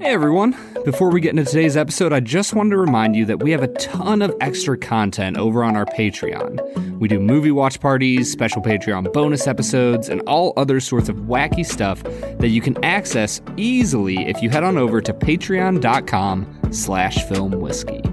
[0.00, 0.56] Hey everyone!
[0.84, 3.64] Before we get into today's episode, I just wanted to remind you that we have
[3.64, 6.98] a ton of extra content over on our Patreon.
[7.00, 11.66] We do movie watch parties, special Patreon bonus episodes, and all other sorts of wacky
[11.66, 12.04] stuff
[12.38, 18.04] that you can access easily if you head on over to patreon.com slash filmwhiskey.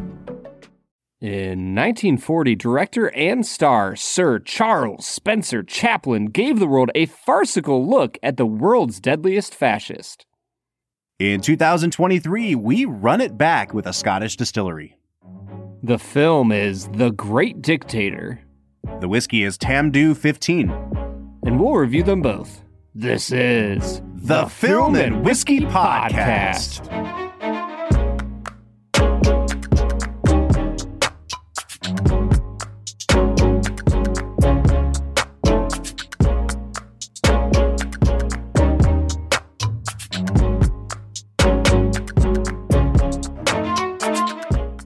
[1.22, 8.18] In 1940, director and star Sir Charles Spencer Chaplin gave the world a farcical look
[8.24, 10.26] at the world's deadliest fascist.
[11.20, 14.98] In 2023, we run it back with a Scottish distillery.
[15.82, 18.42] The film is The Great Dictator,
[19.00, 20.70] The whiskey is Tamdhu 15.
[21.46, 22.64] and we'll review them both.
[22.94, 27.25] This is The Film and Whiskey Podcast.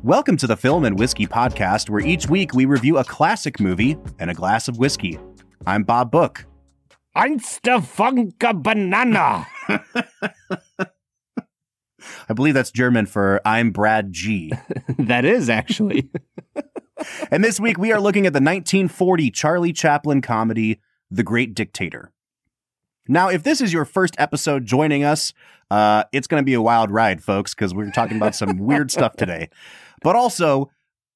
[0.09, 3.96] Welcome to the Film and Whiskey Podcast, where each week we review a classic movie
[4.18, 5.20] and a glass of whiskey.
[5.68, 6.48] I'm Bob Book.
[7.15, 9.46] Einstefunka Banana.
[12.27, 14.52] I believe that's German for I'm Brad G.
[14.98, 16.10] that is actually.
[17.30, 22.12] And this week we are looking at the 1940 Charlie Chaplin comedy, The Great Dictator.
[23.07, 25.34] Now, if this is your first episode joining us,
[25.71, 28.91] uh, it's going to be a wild ride, folks, because we're talking about some weird
[28.91, 29.49] stuff today.
[30.02, 30.70] But also,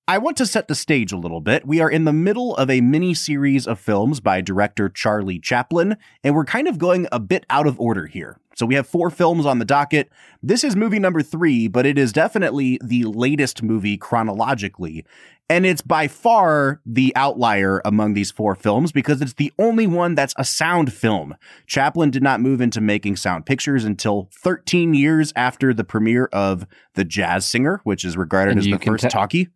[0.06, 1.66] I want to set the stage a little bit.
[1.66, 5.96] We are in the middle of a mini series of films by director Charlie Chaplin,
[6.26, 8.38] and we're kind of going a bit out of order here.
[8.54, 10.12] So we have four films on the docket.
[10.42, 15.06] This is movie number three, but it is definitely the latest movie chronologically.
[15.50, 20.16] And it's by far the outlier among these four films because it's the only one
[20.16, 21.38] that's a sound film.
[21.66, 26.68] Chaplin did not move into making sound pictures until 13 years after the premiere of
[26.96, 29.48] The Jazz Singer, which is regarded And as the first talkie.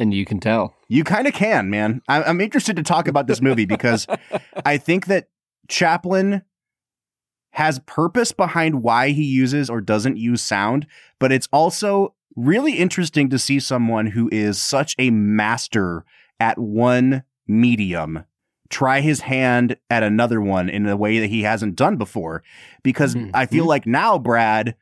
[0.00, 0.74] And you can tell.
[0.88, 2.00] You kind of can, man.
[2.08, 4.06] I- I'm interested to talk about this movie because
[4.66, 5.28] I think that
[5.68, 6.42] Chaplin
[7.52, 10.86] has purpose behind why he uses or doesn't use sound,
[11.18, 16.04] but it's also really interesting to see someone who is such a master
[16.38, 18.24] at one medium
[18.68, 22.40] try his hand at another one in a way that he hasn't done before
[22.84, 23.30] because Mhm.
[23.34, 24.76] I feel like now Brad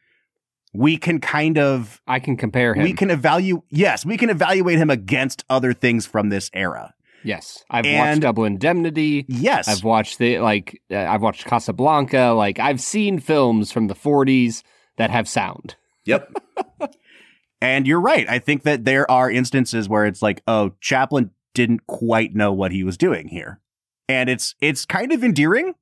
[0.74, 2.82] we can kind of I can compare him.
[2.82, 7.64] we can evaluate yes we can evaluate him against other things from this era yes,
[7.68, 9.24] I've And- watched Double Indemnity.
[9.28, 10.80] yes I've watched the like.
[10.90, 12.32] Uh, I've watched Casablanca.
[12.36, 14.62] Like I've seen films from the 40s
[14.98, 15.74] that have sound.
[16.06, 16.32] Yep.
[17.60, 18.28] and you're right.
[18.28, 22.72] I think that there are instances where it's like, oh, Chaplin didn't quite know what
[22.72, 23.60] he was doing here.
[24.08, 25.74] And it's it's kind of endearing.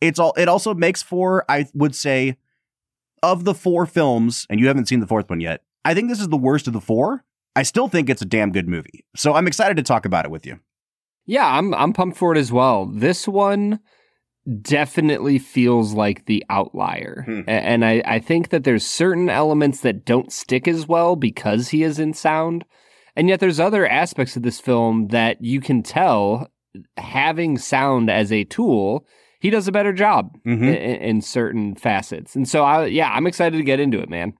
[0.00, 2.38] It's all it also makes for, I would say,
[3.22, 6.20] of the four films, and you haven't seen the fourth one yet, I think this
[6.20, 7.24] is the worst of the four.
[7.56, 9.04] I still think it's a damn good movie.
[9.16, 10.60] So I'm excited to talk about it with you.
[11.26, 12.86] Yeah, I'm I'm pumped for it as well.
[12.86, 13.80] This one
[14.62, 17.22] definitely feels like the outlier.
[17.26, 17.40] Hmm.
[17.46, 21.82] And I, I think that there's certain elements that don't stick as well because he
[21.82, 22.64] is in sound.
[23.14, 26.50] And yet there's other aspects of this film that you can tell
[26.96, 29.06] having sound as a tool,
[29.40, 30.62] he does a better job Mhm.
[30.62, 32.34] in, in certain facets.
[32.36, 34.34] And so I yeah, I'm excited to get into it, man.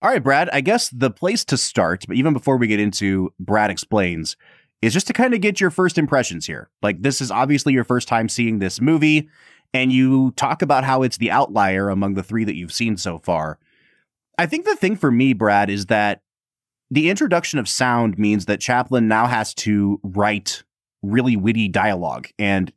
[0.00, 3.32] All right, Brad, I guess the place to start, but even before we get into
[3.40, 4.36] Brad Explains,
[4.80, 6.70] is just to kind of get your first impressions here.
[6.82, 9.28] Like, this is obviously your first time seeing this movie,
[9.74, 13.18] and you talk about how it's the outlier among the three that you've seen so
[13.18, 13.58] far.
[14.38, 16.22] I think the thing for me, Brad, is that
[16.92, 20.62] the introduction of sound means that Chaplin now has to write
[21.02, 22.28] really witty dialogue.
[22.38, 22.72] And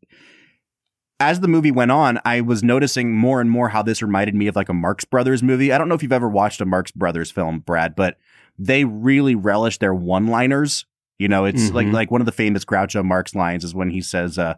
[1.22, 4.48] as the movie went on, I was noticing more and more how this reminded me
[4.48, 5.72] of like a Marx Brothers movie.
[5.72, 8.18] I don't know if you've ever watched a Marx Brothers film, Brad, but
[8.58, 10.86] they really relish their one-liners.
[11.20, 11.94] You know, it's like Mhm.
[11.94, 14.56] like one of the famous Groucho Marx lines is when he says, uh,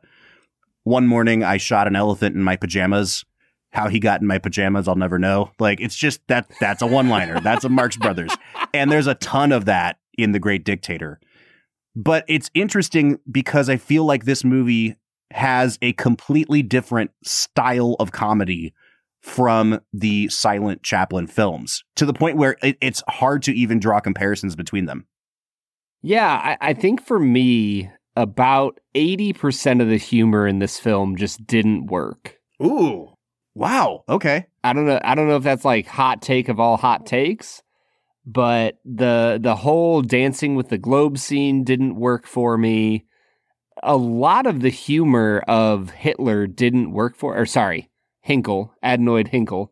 [0.83, 3.25] "One morning I shot an elephant in my pajamas.
[3.73, 6.87] How he got in my pajamas, I'll never know." Like it's just that that's a
[6.87, 7.41] one-liner.
[7.41, 8.31] that's a Marx Brothers,
[8.73, 11.19] and there's a ton of that in The Great Dictator.
[11.95, 14.95] But it's interesting because I feel like this movie
[15.33, 18.73] has a completely different style of comedy
[19.21, 23.99] from the silent Chaplin films to the point where it, it's hard to even draw
[23.99, 25.05] comparisons between them.
[26.01, 31.45] Yeah, I, I think for me, about 80% of the humor in this film just
[31.47, 32.37] didn't work.
[32.61, 33.13] Ooh.
[33.55, 34.03] Wow.
[34.09, 34.47] Okay.
[34.63, 37.61] I don't know I don't know if that's like hot take of all hot takes,
[38.25, 43.05] but the the whole dancing with the globe scene didn't work for me.
[43.85, 47.89] A lot of the humor of Hitler didn't work for or sorry,
[48.27, 49.69] Hynkel, Adenoid Hynkel.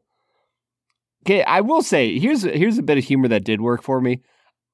[1.25, 4.21] Okay, I will say here's here's a bit of humor that did work for me.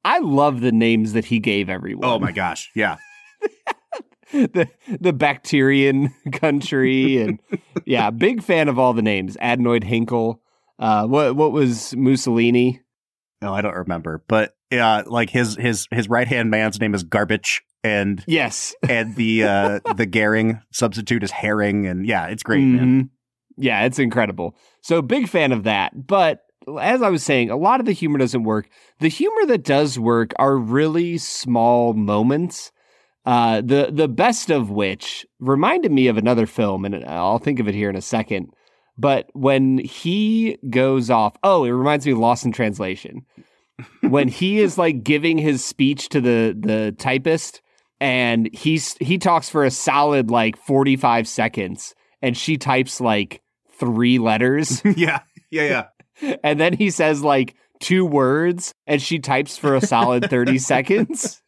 [0.04, 2.06] I love the names that he gave everyone.
[2.06, 2.98] Oh my gosh, yeah.
[4.31, 7.39] the the Bacterian country and
[7.86, 9.38] yeah, big fan of all the names.
[9.38, 10.39] Adenoid Hynkel.
[10.80, 12.81] Uh, what what was Mussolini?
[13.42, 17.04] No, I don't remember, but yeah, like his his his right hand man's name is
[17.04, 22.63] Garbage, and Yes, and the uh the Goering substitute is Herring, and yeah, it's great,
[22.63, 23.03] man.
[23.03, 23.09] Mhm.
[23.57, 24.56] Yeah, it's incredible.
[24.81, 26.07] So big fan of that.
[26.07, 26.44] But
[26.79, 28.69] as I was saying, a lot of the humor doesn't work.
[29.00, 32.71] The humor that does work are really small moments.
[33.25, 37.68] Uh, the the best of which reminded me of another film, and I'll think of
[37.68, 38.53] it here in a second.
[38.97, 43.25] But when he goes off, oh, it reminds me of Lost in Translation.
[44.01, 47.62] when he is like giving his speech to the the typist,
[47.99, 53.41] and he's he talks for a solid like forty five seconds, and she types like
[53.79, 55.19] three letters, yeah,
[55.51, 55.85] yeah,
[56.21, 56.35] yeah.
[56.44, 61.41] and then he says like two words, and she types for a solid thirty seconds.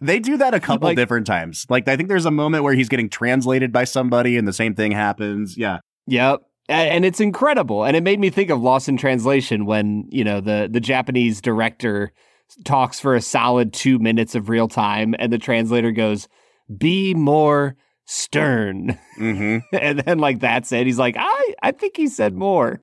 [0.00, 1.66] They do that a couple Like- different times.
[1.68, 4.74] Like I think there's a moment where he's getting translated by somebody, and the same
[4.74, 5.56] thing happens.
[5.56, 6.40] Yeah, Yep.
[6.66, 7.84] And it's incredible.
[7.84, 11.42] And it made me think of Lost in Translation when, you know, the, the Japanese
[11.42, 12.10] director
[12.64, 16.28] talks for a solid two minutes of real time and the translator goes,
[16.76, 17.76] be more
[18.06, 18.98] stern.
[19.18, 19.58] mm-hmm.
[19.76, 20.86] and then like that's it.
[20.86, 22.80] He's like, I, I think he said more.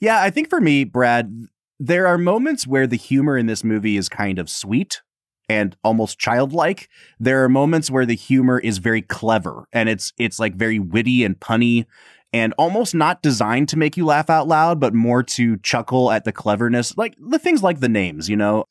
[0.00, 0.22] yeah.
[0.22, 1.32] I think for me, Brad,
[1.78, 5.02] there are moments where the humor in this movie is kind of sweet
[5.48, 6.88] and almost childlike.
[7.18, 11.24] There are moments where the humor is very clever and it's it's like very witty
[11.24, 11.86] and punny
[12.32, 16.24] and almost not designed to make you laugh out loud, but more to chuckle at
[16.24, 18.64] the cleverness, like the things like the names, you know.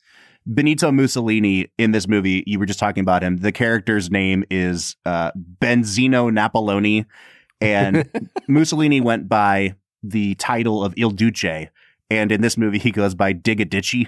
[0.45, 3.37] Benito Mussolini in this movie, you were just talking about him.
[3.37, 7.05] The character's name is uh, Benzino Napaloni,
[7.59, 8.09] and
[8.47, 11.67] Mussolini went by the title of Il Duce,
[12.09, 14.07] and in this movie he goes by Digadici.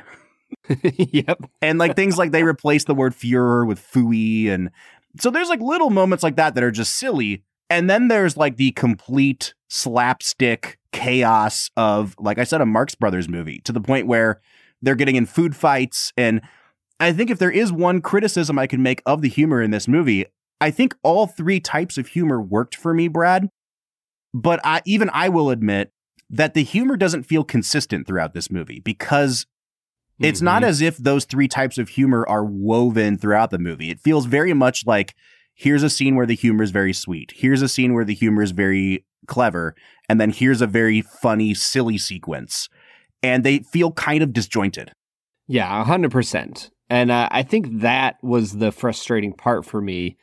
[0.93, 1.41] yep.
[1.61, 4.71] And like things like they replace the word Führer with Fooey, and
[5.19, 7.43] so there's like little moments like that that are just silly.
[7.69, 13.29] And then there's like the complete slapstick chaos of, like I said, a Marx Brothers
[13.29, 14.41] movie to the point where
[14.81, 16.11] they're getting in food fights.
[16.17, 16.41] And
[16.99, 19.87] I think if there is one criticism I can make of the humor in this
[19.87, 20.25] movie,
[20.59, 23.49] I think all three types of humor worked for me, Brad.
[24.33, 25.91] But I, even I will admit
[26.29, 29.45] that the humor doesn't feel consistent throughout this movie because
[30.19, 30.67] it's not Mhm.
[30.67, 33.89] as if those three types of humor are woven throughout the movie.
[33.89, 35.15] It feels very much like
[35.59, 37.33] here's a scene where the humor is very sweet.
[37.35, 39.75] Here's a scene where the humor is very clever.
[40.07, 42.69] And then here's a very funny, silly sequence.
[43.21, 44.93] And they feel kind of disjointed.
[45.47, 46.71] Yeah, a hundred percent.
[46.89, 50.17] And uh, I think that was the frustrating part for me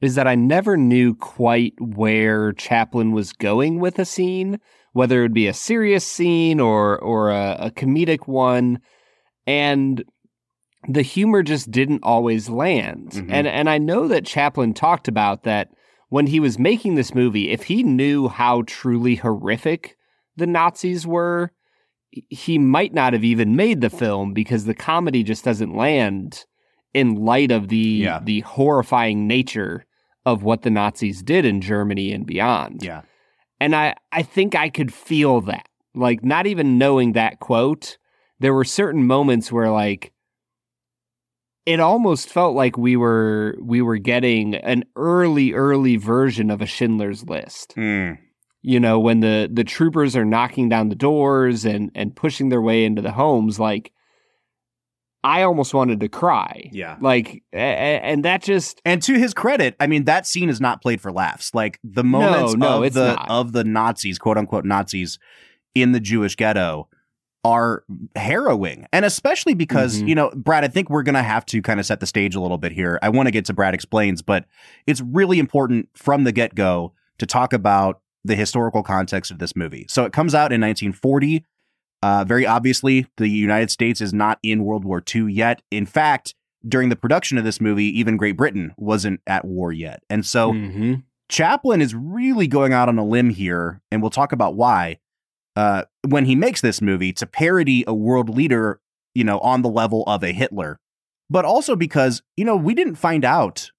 [0.00, 4.60] is that I never knew quite where Chaplin was going with a scene,
[4.92, 8.78] whether it would be a serious scene or or a, a comedic one,
[9.48, 10.04] and
[10.88, 13.10] the humor just didn't always land.
[13.12, 13.28] Mhm.
[13.30, 15.68] And and I know that Chaplin talked about that
[16.08, 19.96] when he was making this movie, if he knew how truly horrific
[20.36, 21.52] the Nazis were,
[22.10, 26.44] he might not have even made the film because the comedy just doesn't land
[26.94, 28.20] in light of the Yeah.
[28.22, 29.84] the horrifying nature
[30.24, 32.82] of what the Nazis did in Germany and beyond.
[32.82, 33.02] Yeah.
[33.60, 35.68] And I I think I could feel that.
[35.94, 37.98] Like not even knowing that quote,
[38.38, 40.12] there were certain moments where like
[41.66, 46.66] it almost felt like we were we were getting an early early version of a
[46.66, 48.12] Schindler's list hmm.
[48.62, 52.62] you know when the the troopers are knocking down the doors and and pushing their
[52.62, 53.92] way into the homes like
[55.24, 56.96] i almost wanted to cry Yeah.
[57.00, 61.00] like and that just And to his credit, I mean that scene is not played
[61.00, 61.52] for laughs.
[61.52, 63.28] Like the moments no, of it's the not.
[63.28, 65.18] of the Nazis, quote unquote Nazis,
[65.74, 66.88] in the Jewish ghetto
[67.46, 67.84] are
[68.16, 68.86] harrowing.
[68.92, 70.08] And especially because, Mhm.
[70.08, 72.40] you know, Brad, I think we're gonna have to kind of set the stage a
[72.40, 72.98] little bit here.
[73.02, 74.46] I want to get to Brad explains, but
[74.86, 79.86] it's really important from the get-go to talk about the historical context of this movie.
[79.88, 81.44] So it comes out in 1940.
[82.02, 85.62] Uh, very obviously, the United States is not in World War II yet.
[85.70, 86.34] In fact,
[86.66, 90.02] during the production of this movie, even Great Britain wasn't at war yet.
[90.10, 91.04] And so Mhm.
[91.28, 94.98] Chaplin is really going out on a limb here, and we'll talk about why.
[95.56, 98.78] Uh, when he makes this movie to parody a world leader,
[99.14, 100.78] you know, on the level of a Hitler,
[101.30, 103.70] but also because, you know, we didn't find out,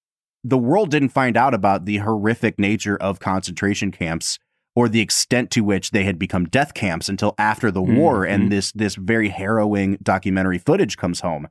[0.44, 4.38] the world didn't find out about the horrific nature of concentration camps
[4.76, 8.30] or the extent to which they had become death camps until after the war Mhm.
[8.30, 11.48] and this this very harrowing documentary footage comes home.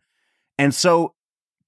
[0.57, 1.13] And so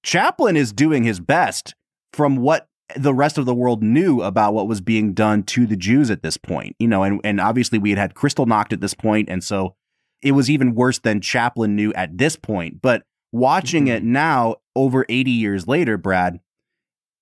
[0.02, 1.74] Chaplin is doing his best
[2.14, 5.76] from what the rest of the world knew about what was being done to the
[5.76, 6.76] Jews at this point.
[6.78, 9.74] You know, and and obviously we had had Kristallnacht at this point, and so
[10.22, 12.82] it was even worse than Chaplin knew at this point.
[12.82, 13.90] But watching Mhm.
[13.96, 16.40] it now, over 80 years later, Brad,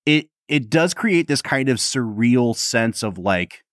[0.05, 3.63] it it does create this kind of surreal sense of like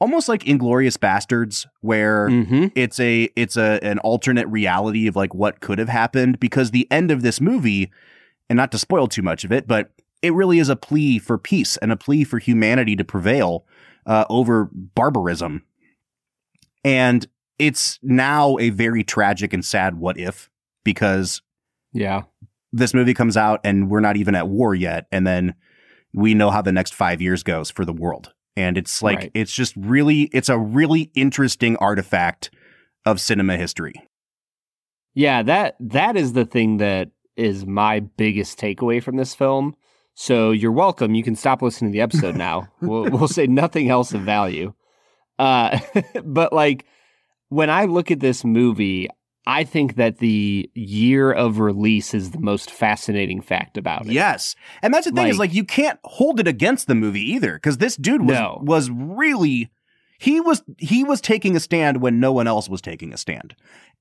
[0.00, 2.66] almost like Inglourious Basterds, where Mm-hmm.
[2.74, 6.86] it's a it's a an alternate reality of like what could have happened because the
[6.90, 7.90] end of this movie
[8.48, 9.90] and not to spoil too much of it but
[10.22, 13.64] it really is a plea for peace and a plea for humanity to prevail
[14.06, 15.62] uh, over barbarism
[16.84, 17.26] and
[17.58, 20.50] it's now a very tragic and sad what if
[20.84, 21.42] because
[21.92, 22.22] Yeah.
[22.72, 25.54] this movie comes out and we're not even at war yet and then
[26.12, 29.30] we know how the next 5 years goes for the world and it's like Right.
[29.34, 32.50] it's just really it's a really interesting artifact
[33.04, 33.94] of cinema history
[35.14, 39.74] Yeah, that that is the thing that is my biggest takeaway from this film.
[40.18, 41.14] So you're welcome.
[41.14, 42.68] You can stop listening to the episode now.
[42.80, 44.72] we'll, we'll say nothing else of value.
[45.38, 45.78] Uh,
[46.24, 46.86] but like
[47.50, 49.08] when I look at this movie,
[49.46, 54.12] I think that the year of release is the most fascinating fact about it.
[54.12, 57.20] yes and that's the thing is Like- like you can't hold it against the movie
[57.34, 58.58] either cuz this dude was No.
[58.64, 59.70] was really
[60.18, 63.54] he was he was taking a stand when no one else was taking a stand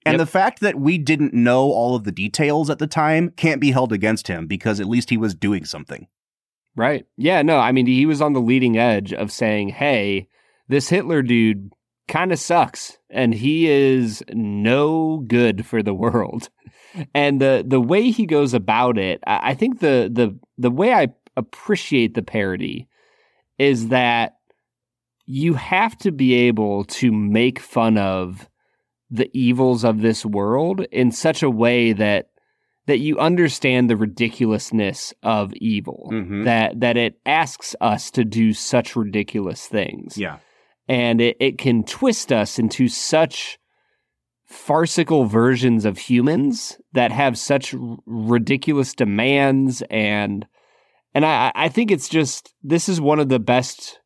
[0.05, 0.19] and Yep.
[0.19, 3.71] the fact that we didn't know all of the details at the time can't be
[3.71, 6.07] held against him because at least he was doing something
[6.77, 7.05] Right.
[7.15, 10.27] Yeah, no, I mean, he was on the leading edge of saying, hey,
[10.67, 11.71] this Hitler dude
[12.09, 16.49] kind of sucks and he is no good for the world.
[17.13, 20.93] And the the way he goes about it, I, I think the the the way
[20.93, 22.87] I appreciate the parody
[23.57, 24.34] is that
[25.25, 28.47] you have to be able to make fun of
[29.09, 32.27] the evils of this world in such a way that
[32.87, 36.43] that you understand the ridiculousness of evil Mhm.
[36.45, 40.37] that that it asks us to do such ridiculous things yeah
[40.87, 43.57] and it, it can twist us into such
[44.45, 50.45] farcical versions of humans that have such r- ridiculous demands and
[51.15, 53.99] and I, I think it's just this is one of the best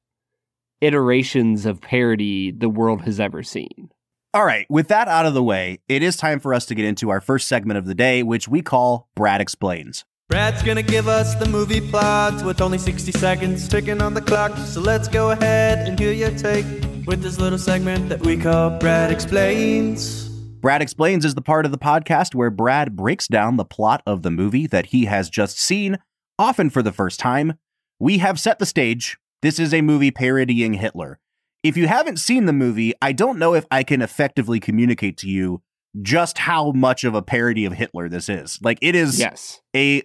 [0.82, 3.90] iterations of parody the world has ever seen.
[4.34, 6.86] All right, with that out of the way, it is time for us to get
[6.86, 10.06] into our first segment of the day, which we call Brad Explains.
[10.30, 14.56] Brad's gonna give us the movie plot with only 60 seconds ticking on the clock.
[14.58, 16.66] So let's go ahead and hear your take
[17.08, 20.30] with this little segment that we call Brad Explains.
[20.62, 24.22] Brad Explains is the part of the podcast where Brad breaks down the plot of
[24.22, 25.98] the movie that he has just seen,
[26.38, 27.54] often for the first time.
[27.98, 29.18] We have set the stage.
[29.42, 31.20] This is a movie parodying Hitler.
[31.64, 35.30] If you haven't seen the movie, I don't know if I can effectively communicate to
[35.30, 35.62] you
[36.02, 38.60] just how much of a parody of Hitler this is.
[38.62, 39.62] Like, it is Yes.
[39.76, 40.04] a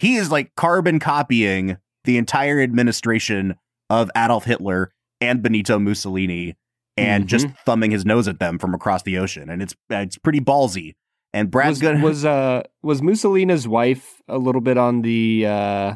[0.00, 3.54] he is like carbon copying the entire administration
[3.88, 6.56] of Adolf Hitler and Benito Mussolini
[6.96, 7.28] and Mhm.
[7.28, 10.94] just thumbing his nose at them from across the ocean and it's it's pretty ballsy
[11.32, 15.94] and Brad's was, gonna was uh was Mussolini's wife a little bit on the uh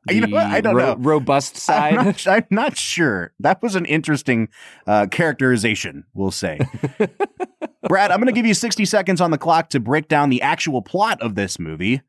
[0.10, 0.46] You know what?
[0.46, 0.96] I don't know.
[0.98, 1.96] robust side.
[1.96, 3.32] I'm not, I'm not sure.
[3.40, 4.48] That was an interesting
[4.86, 6.58] uh, characterization, we'll say.
[7.88, 10.42] Brad, I'm going to give you 60 seconds on the clock to break down the
[10.42, 12.02] actual plot of this movie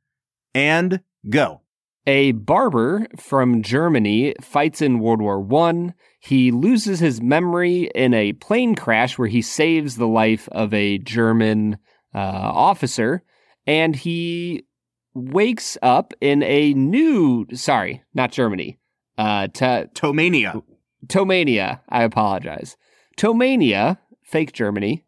[0.53, 1.61] and go.
[2.05, 5.93] A barber from Germany fights in World War One.
[6.19, 10.97] He loses his memory in a plane crash where he saves the life of a
[10.97, 11.77] German
[12.13, 13.23] uh, officer,
[13.65, 14.65] and he
[15.13, 17.45] wakes up in a new.
[17.53, 18.79] Sorry, not Germany.
[19.17, 20.63] Uh, to Tomania.
[21.07, 21.81] Tomania.
[21.89, 22.77] I apologize.
[23.17, 25.05] Tomania, fake Germany.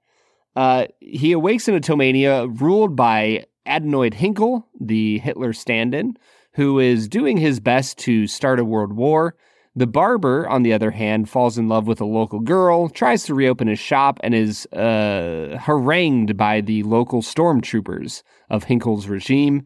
[0.56, 6.16] Uh, he awakes in a Tomania ruled by Adenoid Hynkel, the Hitler stand in,
[6.54, 9.36] who is doing his best to start a world war.
[9.76, 13.34] The barber, on the other hand, falls in love with a local girl, tries to
[13.34, 19.66] reopen his shop, and is uh, harangued by the local stormtroopers of Hynkel's regime.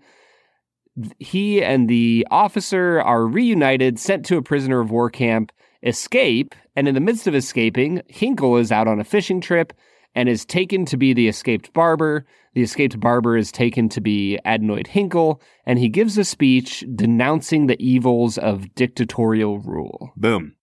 [1.20, 5.52] He and the officer are reunited, sent to a prisoner of war camp,
[5.84, 9.74] escape, and in the midst of escaping, Hynkel is out on a fishing trip
[10.16, 12.26] and is taken to be the escaped barber.
[12.54, 17.68] The escaped barber is taken to be Adenoid Hynkel, and he gives a speech denouncing
[17.68, 20.12] the evils of dictatorial rule.
[20.18, 20.56] Boom.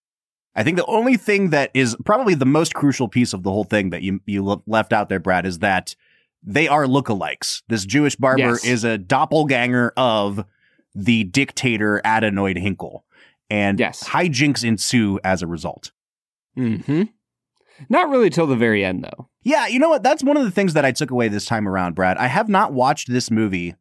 [0.55, 3.65] I think the only thing that is probably the most crucial piece of the whole
[3.65, 5.95] thing that you you left out there, Brad, is that
[6.47, 7.63] they are lookalikes.
[7.69, 8.65] This Jewish barber Yes.
[8.65, 10.45] is a doppelganger of
[10.95, 13.01] the dictator Adenoid Hynkel,
[13.51, 14.05] and Yes.
[14.05, 15.91] hijinks ensue as a result.
[16.57, 17.03] Mm-hmm.
[17.91, 19.29] Not really till the very end, though.
[19.43, 20.03] Yeah, you know what?
[20.03, 22.17] That's one of the things that I took away this time around, Brad.
[22.17, 23.75] I have not watched this movie.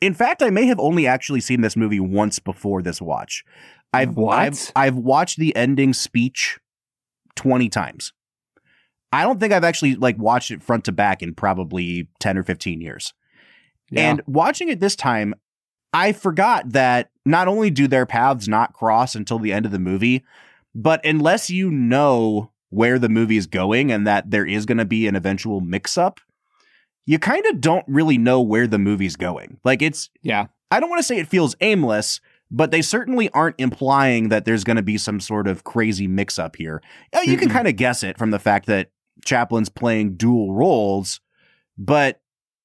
[0.00, 3.44] In fact, I may have only actually seen this movie once before this watch.
[3.92, 4.38] I've What?
[4.38, 6.58] I've, I've watched the ending speech
[7.34, 8.12] 20 times.
[9.12, 12.42] I don't think I've actually like watched it front to back in probably 10 or
[12.42, 13.12] 15 years.
[13.90, 14.10] Yeah.
[14.10, 15.34] And watching it this time,
[15.92, 19.78] I forgot that not only do their paths not cross until the end of the
[19.78, 20.24] movie,
[20.74, 24.86] but unless you know where the movie is going and that there is going to
[24.86, 26.18] be an eventual mix up,
[27.04, 29.58] you kind of don't really know where the movie's going.
[29.64, 30.46] Like it's yeah.
[30.70, 34.64] I don't want to say it feels aimless, but they certainly aren't implying that there's
[34.64, 36.80] going to be some sort of crazy mix up here.
[37.14, 38.90] Uh, You can kind of guess it from the fact that
[39.24, 41.20] Chaplin's playing dual roles,
[41.78, 42.20] but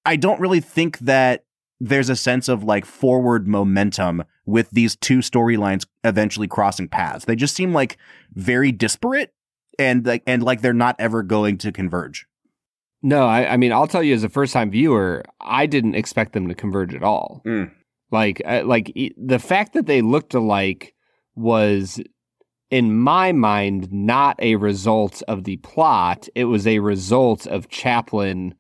[0.06, 1.46] I don't really think that
[1.80, 7.26] there's a sense of like forward momentum with these two storylines eventually crossing paths.
[7.26, 7.98] They just seem like
[8.34, 9.34] very disparate
[9.78, 12.26] and like and like they're not ever going to converge.
[13.04, 16.34] No, I, I mean, I'll tell you as a first time viewer, I didn't expect
[16.34, 17.42] them to converge at all.
[17.46, 17.72] Mm.
[18.12, 20.96] Like, uh, like the fact that they looked alike
[21.36, 22.02] was,
[22.70, 26.28] in my mind, not a result of the plot.
[26.36, 28.56] It was a result of Chaplin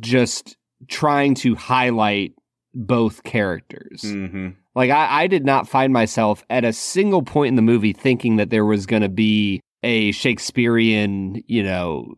[0.00, 0.56] just
[0.88, 2.32] trying to highlight
[2.74, 4.02] both characters.
[4.02, 4.48] Mm-hmm.
[4.74, 8.36] Like I, I did not find myself at a single point in the movie thinking
[8.36, 12.12] that there was going to be a Shakespearean, you know,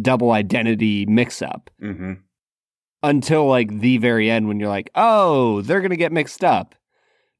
[0.00, 2.14] double identity mix up Mm-hmm.
[3.02, 6.74] until like the very end when you're like, oh, they're going to get mixed up.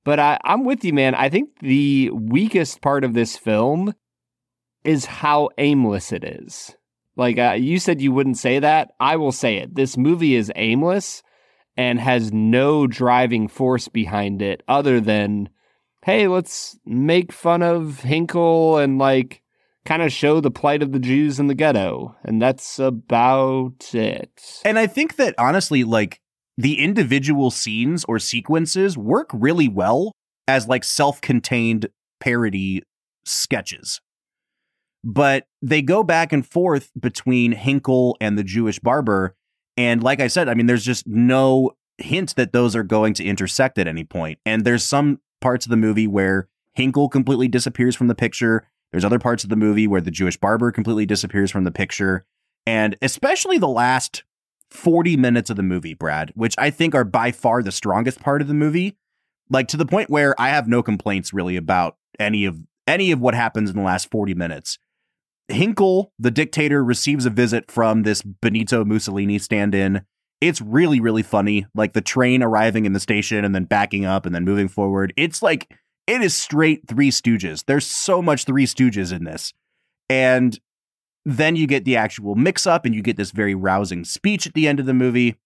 [0.05, 1.15] But I, I'm with you, man.
[1.15, 3.95] I think the weakest part of this film
[4.85, 6.75] is how aimless it is.
[7.17, 8.93] Like uh, you said, you wouldn't say that.
[8.99, 9.75] I will say it.
[9.75, 11.23] This movie is aimless
[11.77, 15.51] and has no driving force behind it other than,
[16.05, 19.43] hey, let's make fun of Hynkel and like
[19.85, 22.17] kind of show the plight of the Jews in the ghetto.
[22.23, 24.61] And that's about it.
[24.65, 26.21] And I think that honestly, like
[26.61, 30.13] the individual scenes or sequences work really well
[30.47, 31.89] as like self-contained
[32.21, 32.83] parody
[33.25, 34.01] sketches.
[35.03, 39.35] But they go back and forth between Hynkel and the Jewish barber.
[39.77, 43.25] And like I said, I mean, there's just no hint that those are going to
[43.25, 44.39] intersect at any point.
[44.45, 48.69] And there's some parts of the movie where Hynkel completely disappears from the picture.
[48.93, 52.27] There's other parts of the movie where the Jewish barber completely disappears from the picture.
[52.67, 54.25] And especially the last
[54.71, 58.41] 40 minutes of the movie, Brad, which I think are by far the strongest part
[58.41, 58.97] of the movie.
[59.49, 63.21] Like to the point where I have no complaints really about any of any of
[63.21, 64.79] what happens in the last 40 minutes.
[65.51, 70.03] Hynkel, the dictator, receives a visit from this Benito Mussolini stand-in.
[70.41, 71.67] It's really, really funny.
[71.75, 75.13] Like the train arriving in the station and then backing up and then moving forward.
[75.17, 75.73] It's like
[76.07, 77.65] it is straight Three Stooges.
[77.67, 79.53] There's so much Three Stooges in this.
[80.09, 80.59] And
[81.25, 84.55] then you get the actual mix up and you get this very rousing speech at
[84.55, 85.37] the end of the movie.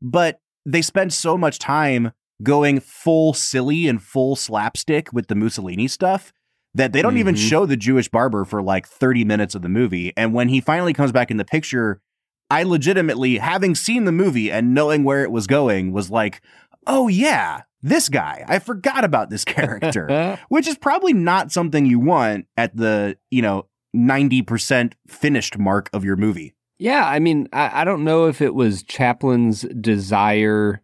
[0.00, 5.88] But they spend so much time going full silly and full slapstick with the Mussolini
[5.88, 6.32] stuff
[6.74, 7.48] that they don't even Mhm.
[7.48, 10.12] show the Jewish barber for like 30 minutes of the movie.
[10.16, 12.02] And when he finally comes back in the picture,
[12.50, 16.42] I legitimately, having seen the movie and knowing where it was going, was like,
[16.86, 18.44] oh yeah, this guy.
[18.46, 23.40] I forgot about this character which is probably not something you want at the, you
[23.40, 26.54] know, 90% finished mark of your movie.
[26.78, 30.82] Yeah, I mean, I, I don't know if it was Chaplin's desire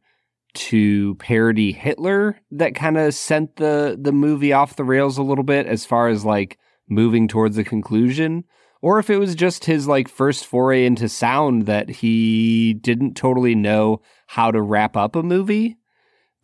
[0.55, 5.45] to parody Hitler that kind of sent the the movie off the rails a little
[5.45, 8.45] bit as far as like moving towards a conclusion,
[8.81, 13.55] or if it was just his like first foray into sound that he didn't totally
[13.55, 15.77] know how to wrap up a movie.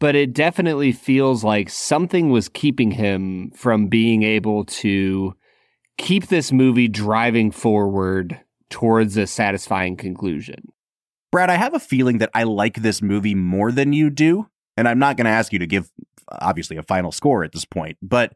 [0.01, 5.35] But it definitely feels like something was keeping him from being able to
[5.99, 10.73] keep this movie driving forward towards a satisfying conclusion.
[11.31, 14.49] Brad, I have a feeling that I like this movie more than you do.
[14.77, 15.91] And I'm not going to ask you to give,
[16.31, 17.99] obviously, a final score at this point.
[18.01, 18.35] But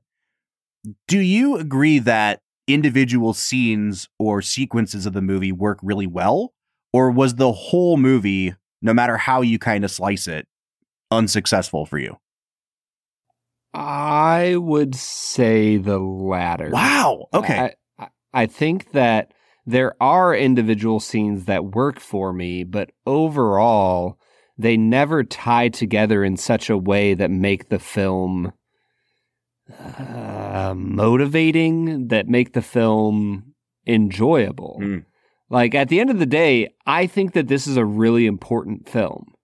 [1.07, 6.53] do you agree that individual scenes or sequences of the movie work really well?
[6.93, 10.47] Or was the whole movie, no matter how you kind of slice it,
[11.11, 12.19] unsuccessful for you?
[13.75, 16.71] I would say the latter.
[16.71, 17.29] Wow.
[17.33, 17.75] Okay.
[17.99, 19.33] I, I, think that
[19.65, 24.19] there are individual scenes that work for me, but overall,
[24.59, 28.53] they never tie together in such a way that make the film
[29.79, 33.55] uh, motivating, that make the film
[33.87, 34.79] enjoyable.
[34.83, 35.05] Mm.
[35.49, 38.89] Like at the end of the day, I think that this is a really important
[38.89, 39.35] film.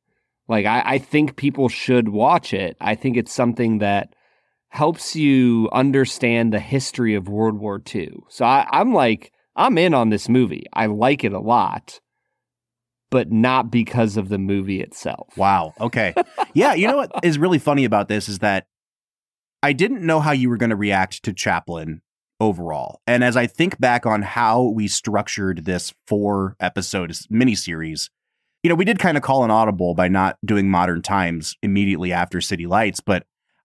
[0.48, 2.76] Like I, I think people should watch it.
[2.80, 4.14] I think it's something that
[4.68, 8.12] helps you understand the history of World War II.
[8.28, 10.66] So I, I'm like, I'm in on this movie.
[10.72, 12.00] I like it a lot,
[13.10, 15.36] but not because of the movie itself.
[15.36, 15.72] Wow.
[15.80, 16.14] Okay.
[16.54, 16.74] yeah.
[16.74, 18.66] You know what is really funny about this is that
[19.62, 22.02] I didn't know how you were going to react to Chaplin
[22.40, 23.00] overall.
[23.06, 28.10] And as I think back on how we structured this four episode miniseries,
[28.62, 32.12] you know, we did kind of call an audible by not doing modern times immediately
[32.12, 33.24] after City Lights, but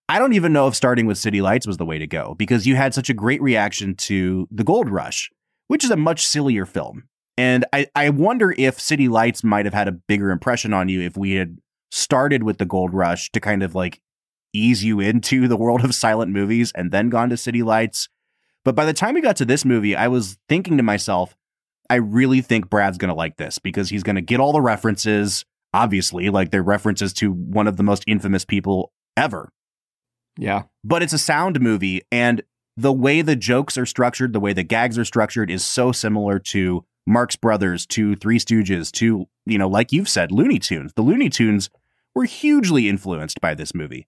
[0.10, 2.68] I don't even know if starting with City Lights was the way to go because
[2.68, 5.32] you had such a great reaction to The Gold Rush,
[5.68, 7.04] which is a much sillier film.
[7.38, 11.02] And I, I wonder if City Lights might have had a bigger impression on you
[11.02, 11.58] if we had
[11.92, 14.02] started with The Gold Rush to kind of like
[14.54, 18.10] ease you into the world of silent movies and then gone to City Lights.
[18.66, 21.36] But by the time we got to this movie, I was thinking to myself,
[21.90, 24.62] I really think Brad's going to like this because he's going to get all the
[24.62, 29.50] references, obviously, like they're references to one of the most infamous people ever.
[30.38, 30.64] Yeah.
[30.84, 32.42] But it's a sound movie, and
[32.76, 36.40] the way the jokes are structured, the way the gags are structured is so similar
[36.40, 40.94] to Marx Brothers, to Three Stooges, to, you know, like you've said, Looney Tunes.
[40.96, 41.70] The Looney Tunes
[42.16, 44.08] were hugely influenced by this movie.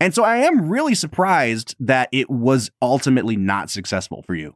[0.00, 4.54] And so I am really surprised that it was ultimately not successful for you.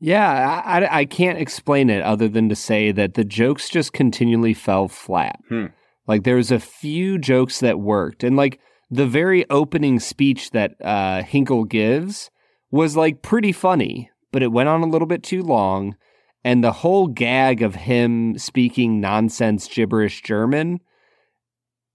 [0.00, 4.54] Yeah, I, I can't explain it other than to say that the jokes just continually
[4.54, 5.38] fell flat.
[5.48, 5.66] Hmm.
[6.06, 11.22] Like there's a few jokes that worked, and like the very opening speech that uh,
[11.22, 12.30] Hynkel gives
[12.70, 15.96] was like pretty funny, but it went on a little bit too long,
[16.44, 20.80] and the whole gag of him speaking nonsense gibberish German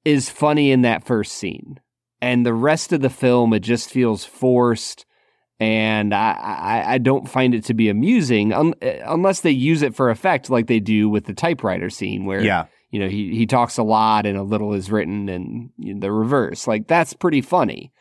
[0.03, 1.79] is funny in that first scene,
[2.21, 5.05] and the rest of the film it just feels forced
[5.59, 9.95] and I, I, I, don't find it to be amusing un, unless they use it
[9.95, 12.65] for effect, like they do with the typewriter scene, where yeah.
[12.89, 15.99] You know he he talks a lot and a little is written, and you know,
[15.99, 16.67] the reverse.
[16.67, 17.91] Like that's pretty funny.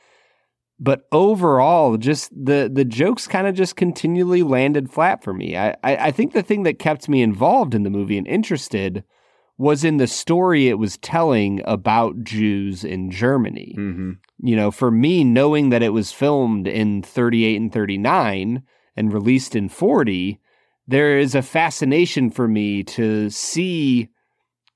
[0.80, 5.56] But overall, just the the jokes kind of just continually landed flat for me.
[5.56, 9.04] I, I I think the thing that kept me involved in the movie and interested
[9.56, 13.74] was in the story it was telling about Jews in Germany.
[13.78, 14.12] Mm-hmm.
[14.42, 18.62] You know, for me, knowing that it was filmed in 38 and 39
[18.96, 20.40] and released in 40,
[20.88, 24.08] there is a fascination for me to see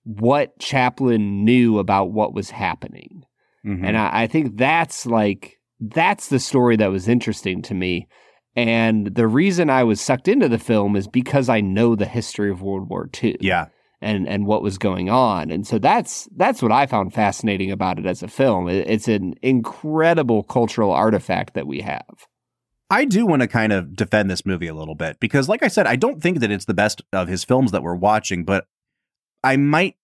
[0.09, 3.25] what Chaplin knew about what was happening.
[3.67, 3.85] Mm-hmm.
[3.85, 8.09] And I, I think that's like, that's the story that was interesting to me.
[8.57, 12.51] And the reason I was sucked into the film is because I know the history
[12.51, 13.37] of World War II.
[13.41, 13.67] Yeah
[14.01, 15.51] and and what was going on.
[15.51, 18.69] And so that's that's what I found fascinating about it as a film.
[18.69, 22.27] It's an incredible cultural artifact that we have.
[22.91, 25.69] I do want to kind of defend this movie a little bit because like I
[25.69, 28.65] said, I don't think that it's the best of his films that we're watching, but
[29.43, 29.97] I might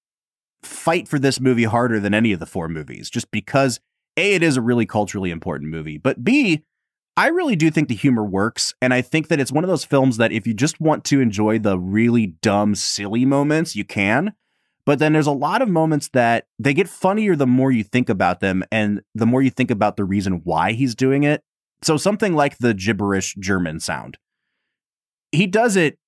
[0.62, 3.80] fight for this movie harder than any of the four movies just because
[4.16, 6.64] A it is a really culturally important movie, but B
[7.16, 8.74] I really do think the humor works.
[8.82, 11.20] And I think that it's one of those films that if you just want to
[11.20, 14.34] enjoy the really dumb, silly moments, you can.
[14.84, 18.08] But then there's a lot of moments that they get funnier the more you think
[18.08, 21.42] about them and the more you think about the reason why he's doing it.
[21.82, 24.18] So something like the gibberish German sound.
[25.32, 25.98] He does it,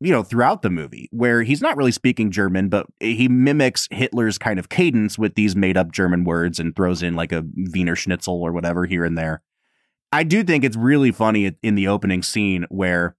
[0.00, 4.38] you know, throughout the movie where he's not really speaking German, but he mimics Hitler's
[4.38, 7.96] kind of cadence with these made up German words and throws in like a Wiener
[7.96, 9.42] Schnitzel or whatever here and there.
[10.12, 13.14] I do think it's really funny in the opening scene where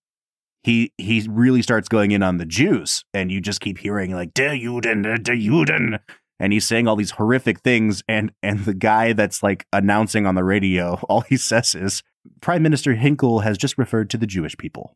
[0.63, 4.33] he he really starts going in on the Jews, and you just keep hearing like
[4.33, 5.99] "Der Juden, der Juden,"
[6.39, 10.35] and he's saying all these horrific things, and and the guy that's like announcing on
[10.35, 12.03] the radio, all he says is
[12.41, 14.95] Prime Minister Hynkel has just referred to the Jewish people,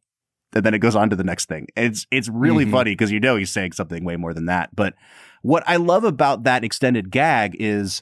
[0.55, 1.67] and then it goes on to the next thing.
[1.75, 2.73] It's it's really mm-hmm.
[2.73, 4.75] funny because you know he's saying something way more than that.
[4.75, 4.95] But
[5.41, 8.01] what I love about that extended gag is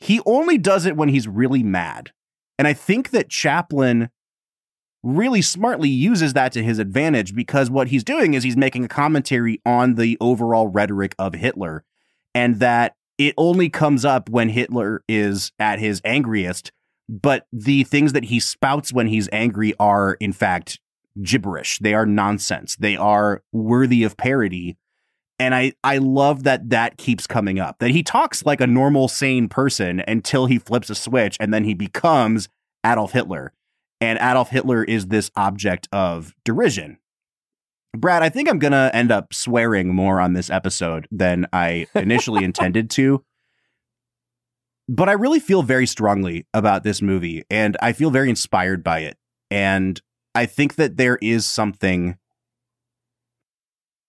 [0.00, 2.12] he only does it when he's really mad
[2.58, 4.10] and I think that Chaplin
[5.04, 8.88] really smartly uses that to his advantage because what he's doing is he's making a
[8.88, 11.84] commentary on the overall rhetoric of Hitler
[12.34, 16.72] and that it only comes up when Hitler is at his angriest.
[17.08, 20.80] But the things that he spouts when he's angry are, in fact,
[21.22, 21.78] gibberish.
[21.78, 22.76] They are nonsense.
[22.76, 24.76] They are worthy of parody
[25.38, 27.78] and I I love that that keeps coming up.
[27.78, 31.64] That he talks like a normal sane person until he flips a switch and then
[31.64, 32.48] he becomes
[32.84, 33.52] Adolf Hitler.
[34.00, 36.98] And Adolf Hitler is this object of derision.
[37.96, 41.86] Brad, I think I'm going to end up swearing more on this episode than I
[41.94, 43.24] initially intended to.
[44.88, 49.00] But I really feel very strongly about this movie and I feel very inspired by
[49.00, 49.16] it.
[49.50, 50.00] And
[50.34, 52.16] I think that there is something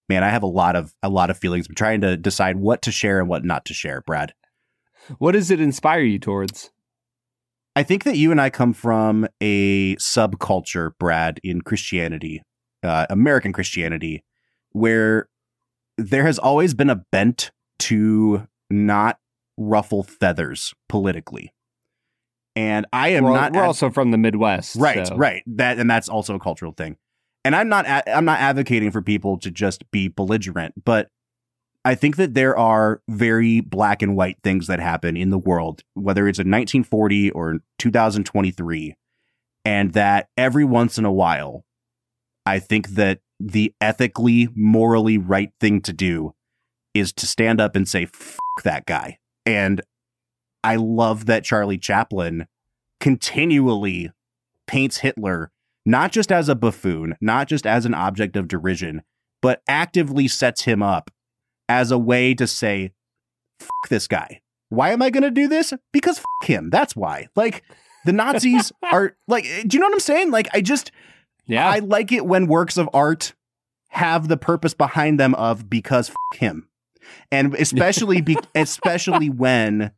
[0.10, 1.68] man, I have a lot of a lot of feelings.
[1.70, 4.34] I'm trying to decide what to share and what not to share, Brad.
[5.20, 6.72] What does it inspire you towards?
[7.76, 12.44] I think that you and I come from a subculture, Brad, in Christianity,
[12.84, 14.24] uh, American Christianity,
[14.72, 15.30] where
[15.98, 19.20] there has always been a bent to not
[19.58, 21.54] ruffle feathers politically.
[22.56, 24.76] And I am we're, not we're ad- also from the Midwest.
[24.76, 25.44] right, so- right.
[25.48, 26.98] That and that's also a cultural thing.
[27.46, 31.10] And I'm not a- I'm not advocating for people to just be belligerent, but
[31.86, 35.84] I think that there are very black and white things that happen in the world,
[35.94, 38.96] whether it's in 1940 or 2023,
[39.64, 41.64] and that every once in a while,
[42.46, 46.34] I think that the ethically, morally right thing to do
[46.94, 49.18] is to stand up and say, fuck that guy.
[49.46, 49.82] And
[50.64, 52.48] I love that Charlie Chaplin
[53.00, 54.12] continually
[54.68, 55.52] paints Hitler
[55.86, 59.02] not just as a buffoon, not just as an object of derision,
[59.42, 61.10] but actively sets him up
[61.68, 62.92] as a way to say,
[63.60, 64.42] fuck this guy.
[64.70, 65.74] Why am I going to do this?
[65.92, 66.70] Because fuck him.
[66.70, 67.28] That's why.
[67.36, 67.64] Like,
[68.06, 70.32] the Nazis are like, eh, do you know what I'm saying?
[70.32, 70.92] Like, I just,
[71.48, 71.68] Yeah.
[71.68, 73.34] I like it when works of art
[73.90, 76.68] have the purpose behind them of because f- him.
[77.32, 79.92] And especially be, especially when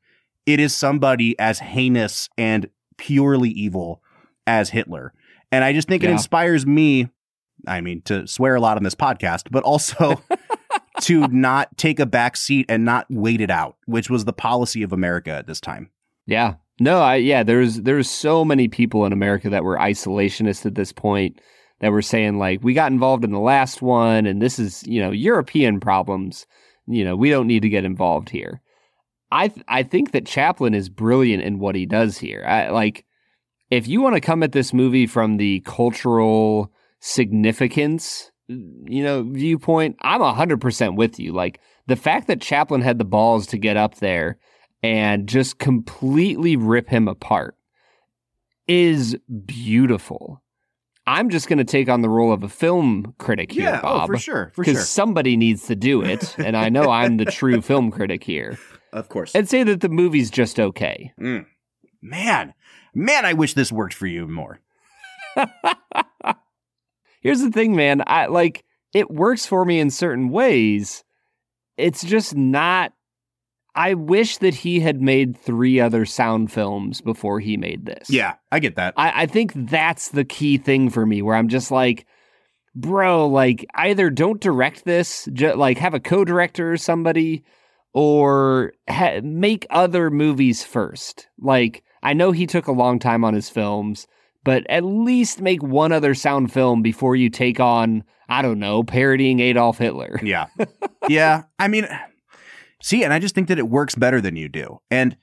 [0.46, 4.02] it is somebody as heinous and purely evil
[4.48, 5.14] as Hitler.
[5.52, 7.10] And I just think it inspires me,
[7.68, 10.22] I mean, to swear a lot on this podcast, but also
[11.02, 14.84] to not take a back seat and not wait it out, which was the policy
[14.84, 15.90] of America at this time.
[16.26, 16.56] Yeah.
[16.80, 20.92] No, I yeah, there's there's so many people in America that were isolationists at this
[20.92, 21.40] point
[21.80, 25.02] that were saying like we got involved in the last one and this is, you
[25.02, 26.48] know, European problems.
[26.88, 28.62] You know, we don't need to get involved here.
[29.32, 32.44] I th- I think that Chaplin is brilliant in what he does here.
[32.46, 33.06] I like
[33.70, 39.96] if you want to come at this movie from the cultural significance, you know, viewpoint,
[40.02, 41.32] I'm 100% with you.
[41.32, 44.38] Like the fact that Chaplin had the balls to get up there
[44.84, 47.56] and just completely rip him apart
[48.68, 50.42] is beautiful.
[51.08, 54.04] I'm just going to take on the role of a film critic here, oh, Bob.
[54.04, 54.74] oh, for sure, for sure.
[54.74, 58.60] Because somebody needs to do it, and I know I'm the true film critic here,
[58.94, 59.34] Of course.
[59.36, 61.14] and say that the movie's just okay.
[61.20, 61.46] Mm.
[62.02, 62.54] Man,
[62.94, 64.60] man, I wish this worked for you more.
[67.22, 68.04] Here's the thing, man.
[68.08, 71.04] I like it works for me in certain ways.
[71.78, 72.94] It's just not.
[73.74, 78.10] I wish that he had made three other sound films before he made this.
[78.10, 78.94] Yeah, I get that.
[78.98, 82.06] I, I think that's the key thing for me where I'm just like,
[82.76, 87.46] bro, like either don't direct this, ju- like have a co director or somebody,
[87.94, 91.28] or ha- make other movies first.
[91.40, 94.08] Like, I know he took a long time on his films,
[94.44, 98.84] but at least make one other sound film before you take on, I don't know,
[98.84, 100.20] parodying Adolf Hitler.
[100.24, 100.48] Yeah.
[101.10, 101.44] yeah.
[101.60, 101.88] I mean,
[102.82, 104.80] see, and I just think that it works better than you do.
[104.90, 105.18] And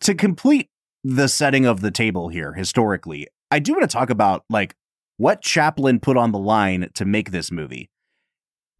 [0.00, 0.70] to complete
[1.02, 4.76] the setting of the table here historically, I do want to talk about like
[5.16, 7.90] what Chaplin put on the line to make this movie.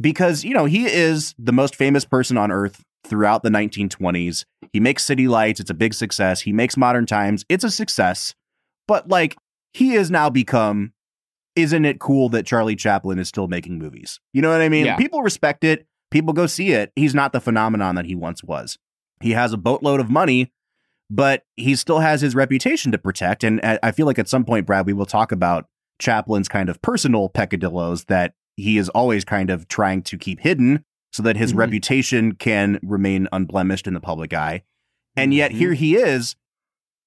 [0.01, 4.45] Because, you know, he is the most famous person on earth throughout the 1920s.
[4.73, 6.41] He makes City Lights, it's a big success.
[6.41, 8.35] He makes Modern Times, it's a success.
[8.89, 9.37] But like
[9.73, 10.93] he has now become
[11.57, 14.19] isn't it cool that Charlie Chaplin is still making movies?
[14.33, 14.87] You know what I mean?
[14.87, 14.97] Yeah.
[14.97, 15.87] People respect it.
[16.11, 16.91] People go see it.
[16.97, 18.77] He's not the phenomenon that he once was.
[19.21, 20.53] He has a boatload of money,
[21.11, 23.45] but he still has his reputation to protect.
[23.45, 25.67] And I I feel like at some point, Brad, we will talk about
[26.01, 30.85] Chaplin's kind of personal peccadillos that he is always kind of trying to keep hidden
[31.13, 31.59] so that his Mhm.
[31.59, 34.63] reputation can remain unblemished in the public eye.
[35.17, 35.55] And yet Mhm.
[35.57, 36.37] here he is.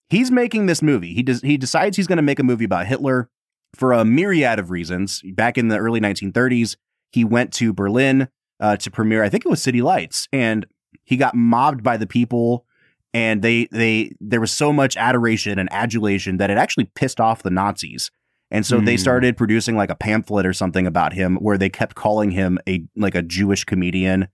[0.10, 1.14] He's making this movie.
[1.14, 3.30] He does he decides he's going to make a movie about Hitler
[3.76, 5.22] for a myriad of reasons.
[5.34, 6.78] Back in the early 1930s,
[7.12, 8.30] he went to Berlin
[8.60, 10.66] uh, to premiere, I think it was City Lights, and
[11.06, 12.66] he got mobbed by the people.
[13.14, 17.44] And they they there was so much adoration and adulation that it actually pissed off
[17.44, 18.10] the Nazis.
[18.50, 18.98] And so they Hmm.
[19.02, 22.84] started producing like a pamphlet or something about him where they kept calling him a
[22.96, 24.30] like a Jewish comedian,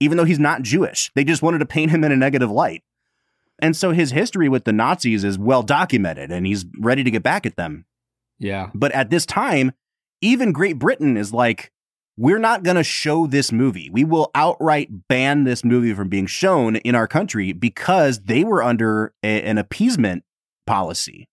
[0.00, 1.10] even though he's not Jewish.
[1.14, 2.82] They just wanted to paint him in a negative light.
[3.62, 7.22] And so his history with the Nazis is well documented and he's ready to get
[7.22, 7.84] back at them.
[8.38, 8.70] Yeah.
[8.74, 9.72] But at this time,
[10.22, 11.70] even Great Britain is like,
[12.16, 13.88] we're not going to show this movie.
[13.92, 18.62] We will outright ban this movie from being shown in our country because they were
[18.62, 20.24] under a- an appeasement
[20.66, 21.28] policy.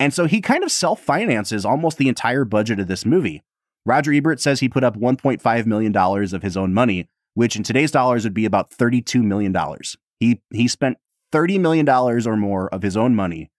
[0.00, 3.44] And so he kind of self finances almost the entire budget of this movie.
[3.86, 7.92] Roger Ebert says he put up $1.5 million of his own money, which in today's
[7.92, 9.54] dollars would be about $32 million.
[10.18, 10.98] He, he spent
[11.32, 13.50] $30 million or more of his own money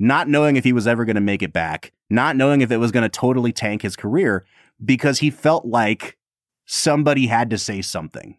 [0.00, 2.78] not knowing if he was ever going to make it back, not knowing if it
[2.78, 4.46] was going to totally tank his career
[4.82, 6.16] because he felt like
[6.64, 8.38] somebody had to say something.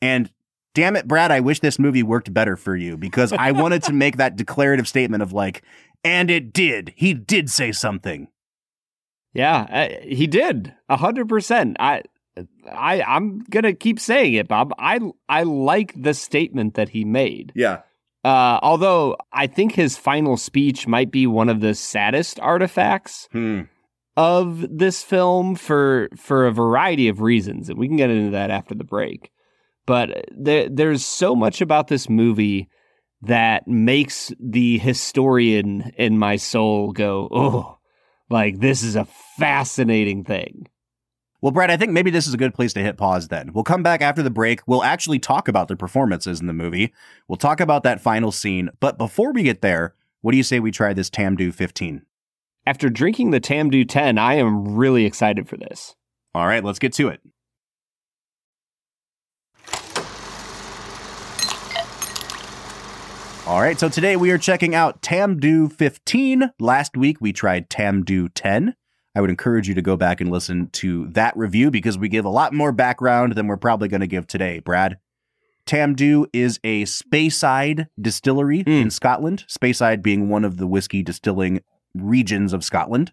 [0.00, 0.30] And
[0.74, 3.92] damn it, Brad, I wish this movie worked better for you because I wanted to
[3.92, 5.62] make that declarative statement of like,
[6.04, 6.92] and it did.
[6.96, 8.28] He did say something.
[9.34, 11.76] Yeah, uh, he did a hundred percent.
[11.80, 12.02] I,
[12.70, 14.74] I, I'm gonna keep saying it, Bob.
[14.78, 17.52] I, I like the statement that he made.
[17.54, 17.80] Yeah.
[18.24, 23.62] Uh, although I think his final speech might be one of the saddest artifacts Hmm.
[24.16, 28.50] of this film for for a variety of reasons, and we can get into that
[28.50, 29.30] after the break.
[29.86, 32.68] But there, there's so much about this movie
[33.22, 37.78] that makes the historian in my soul go, "Oh,
[38.28, 39.06] like this is a
[39.38, 40.68] fascinating thing."
[41.40, 43.52] Well, Brad, I think maybe this is a good place to hit pause then.
[43.52, 44.60] We'll come back after the break.
[44.68, 46.94] We'll actually talk about the performances in the movie.
[47.26, 48.70] We'll talk about that final scene.
[48.78, 52.02] But before we get there, what do you say we try this Tamdhu 15?
[52.64, 55.96] After drinking the Tamdhu 10, I am really excited for this.
[56.32, 57.20] All right, let's get to it.
[63.52, 66.52] All right, so today we are checking out Tamdhu 15.
[66.58, 68.74] Last week we tried Tamdhu 10.
[69.14, 72.24] I would encourage you to go back and listen to that review because we give
[72.24, 74.96] a lot more background than we're probably going to give today, Brad.
[75.66, 78.84] Tamdhu is a Speyside distillery Mm.
[78.84, 81.60] in Scotland, Speyside being one of the whiskey distilling
[81.94, 83.12] regions of Scotland.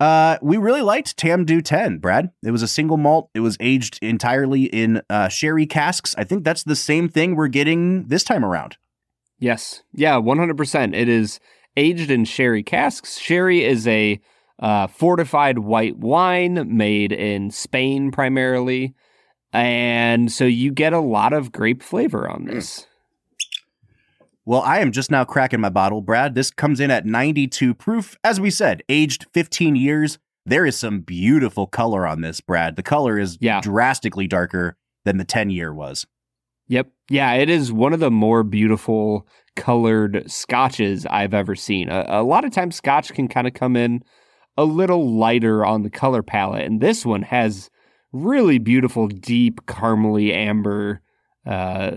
[0.00, 2.32] Uh, we really liked Tamdhu 10, Brad.
[2.44, 3.30] It was a single malt.
[3.34, 6.12] It was aged entirely in uh, sherry casks.
[6.18, 8.78] I think that's the same thing we're getting this time around.
[9.38, 9.82] Yes.
[9.92, 10.94] Yeah, 100%.
[10.94, 11.40] It is
[11.76, 13.18] aged in sherry casks.
[13.18, 14.20] Sherry is a
[14.58, 18.94] uh, fortified white wine made in Spain primarily.
[19.52, 22.86] And so you get a lot of grape flavor on this.
[24.46, 26.34] Well, I am just now cracking my bottle, Brad.
[26.34, 28.16] This comes in at 92 proof.
[28.22, 30.18] As we said, aged 15 years.
[30.44, 32.76] There is some beautiful color on this, Brad.
[32.76, 33.60] The color is Yeah.
[33.62, 36.06] drastically darker than the 10 year was.
[36.68, 36.90] Yep.
[37.10, 41.90] Yeah, it is one of the more beautiful colored scotches I've ever seen.
[41.90, 44.02] A, a lot of times, scotch can kind of come in
[44.56, 47.70] a little lighter on the color palette, and this one has
[48.12, 51.02] really beautiful, deep, caramely amber
[51.46, 51.90] uh,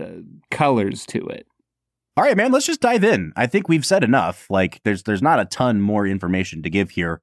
[0.50, 1.46] colors to it.
[2.16, 3.32] All right, man, let's just dive in.
[3.36, 4.46] I think we've said enough.
[4.50, 7.22] Like there's there's not a ton more information to give here.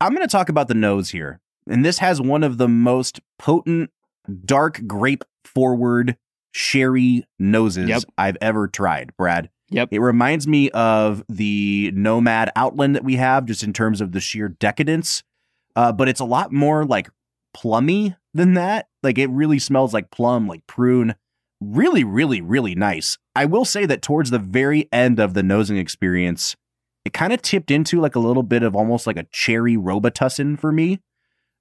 [0.00, 1.40] I'm going to talk about the nose here.
[1.66, 3.90] And this has one of the most potent
[4.44, 6.16] dark grape forward
[6.52, 8.02] sherry noses Yep.
[8.18, 9.50] I've ever tried, Brad.
[9.70, 9.88] Yep.
[9.92, 14.20] It reminds me of the Nomad Outland that we have just in terms of the
[14.20, 15.22] sheer decadence.
[15.76, 17.08] Uh, but it's a lot more like
[17.54, 18.88] plummy than that.
[19.02, 21.14] Like it really smells like plum, like prune.
[21.60, 23.18] Really, really, really nice.
[23.36, 26.56] I will say that towards the very end of the nosing experience,
[27.04, 30.58] it kind of tipped into like a little bit of almost like a cherry Robitussin
[30.58, 31.00] for me.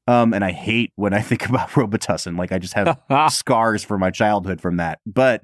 [0.08, 2.38] Um, and I hate when I think about Robitussin.
[2.38, 3.00] Like I just have
[3.32, 5.00] scars for my childhood from that.
[5.06, 5.44] But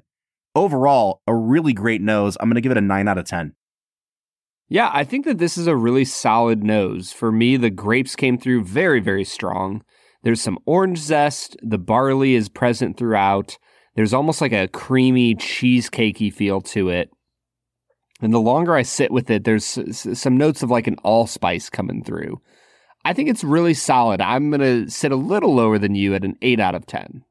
[0.54, 2.36] overall, a really great nose.
[2.40, 3.54] I'm going to give it a 9 out of 10.
[4.68, 7.12] Yeah, I think that this is a really solid nose.
[7.12, 9.84] For me, the grapes came through very, very strong.
[10.24, 11.56] There's some orange zest.
[11.62, 13.58] The barley is present throughout.
[13.94, 17.10] There's almost like a creamy, cheesecakey feel to it.
[18.20, 20.96] And the longer I sit with it, there's s- s- some notes of like an
[21.04, 22.40] allspice coming through.
[23.06, 24.20] I think it's really solid.
[24.20, 27.24] I'm going to sit a little lower than you at an 8 out of 10.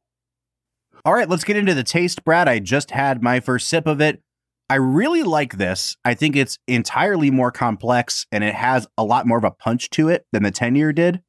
[1.03, 2.47] All right, let's get into the taste, Brad.
[2.47, 4.21] I just had my first sip of it.
[4.69, 5.97] I really like this.
[6.05, 9.89] I think it's entirely more complex and it has a lot more of a punch
[9.91, 11.21] to it than the 10 year did.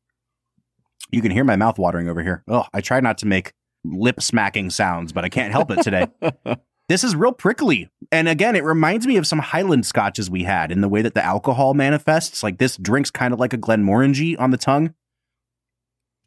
[1.10, 2.44] You can hear my mouth watering over here.
[2.46, 3.52] Oh, I try not to make
[3.84, 6.06] lip smacking sounds, but I can't help it today.
[6.88, 7.90] this is real prickly.
[8.12, 11.14] And again, it reminds me of some Highland scotches we had in the way that
[11.14, 12.42] the alcohol manifests.
[12.42, 14.94] Like this drink's kind of like a Glenmorangie on the tongue,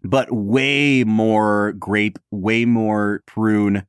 [0.04, 3.86] but way more grape, way more prune.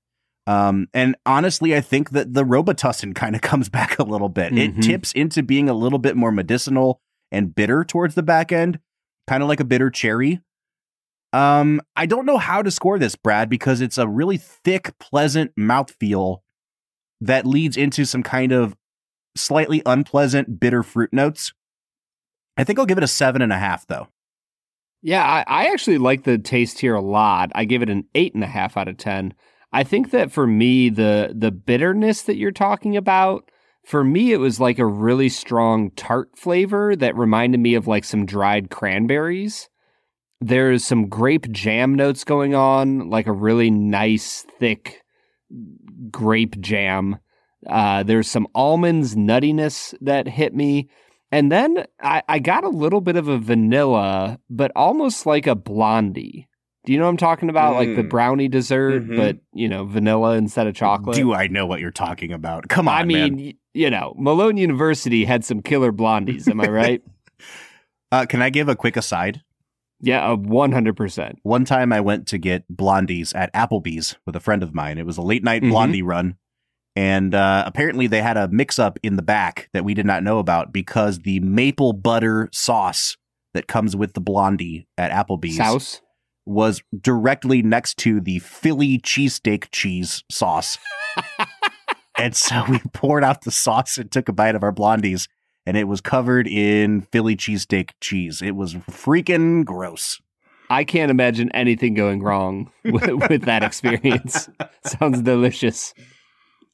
[0.46, 4.56] Um, and honestly, I think that the Robitussin kind of comes back a little bit.
[4.56, 4.83] It Mhm.
[4.83, 8.80] tips into being a little bit more medicinal and bitter towards the back end,
[9.28, 10.40] kind of like a bitter cherry.
[11.33, 15.54] Um, I don't know how to score this, Brad, because it's a really thick, pleasant
[15.56, 16.38] mouthfeel
[17.20, 18.76] that leads into some kind of
[19.37, 21.52] slightly unpleasant bitter fruit notes.
[22.56, 24.09] I think I'll give it a seven and a half, though.
[25.02, 27.50] Yeah, I, I actually like the taste here a lot.
[27.54, 29.35] I give it an eight and a half out of ten.
[29.72, 33.50] I think that for me, the the bitterness that you're talking about,
[33.85, 38.05] for me, it was like a really strong tart flavor that reminded me of like
[38.05, 39.68] some dried cranberries.
[40.40, 45.03] There's some grape jam notes going on, like a really nice thick
[46.11, 47.18] grape jam.
[47.66, 50.88] Uh, there's some almonds nuttiness that hit me.
[51.32, 55.55] And then I, I got a little bit of a vanilla, but almost like a
[55.55, 56.48] blondie.
[56.86, 57.74] Do you know what I'm talking about?
[57.74, 58.09] Like the Mm.
[58.09, 59.16] brownie dessert, Mhm.
[59.16, 61.14] but you know, vanilla instead of chocolate.
[61.16, 62.68] Do I know what you're talking about?
[62.68, 63.53] Come on, I mean, man.
[63.74, 66.48] you know, Malone University had some killer blondies.
[66.48, 67.03] Am I right?
[68.12, 69.40] Uh, can I give a quick aside?
[70.01, 71.38] Yeah, one hundred percent.
[71.42, 74.98] One time I went to get blondies at Applebee's with a friend of mine.
[74.98, 75.70] It was a late night Mhm.
[75.70, 76.36] blondie run.
[76.96, 80.24] And uh, apparently, they had a mix up in the back that we did not
[80.24, 83.16] know about because the maple butter sauce
[83.55, 86.01] that comes with the blondie at Applebee's Sauce.
[86.46, 90.78] was directly next to the Philly cheesesteak cheese sauce.
[92.18, 95.28] and so we poured out the sauce and took a bite of our blondies,
[95.70, 98.42] and it was covered in Philly cheesesteak cheese.
[98.42, 100.20] It was freaking gross.
[100.68, 104.48] I can't imagine anything going wrong with, with that experience.
[104.84, 105.94] Sounds delicious.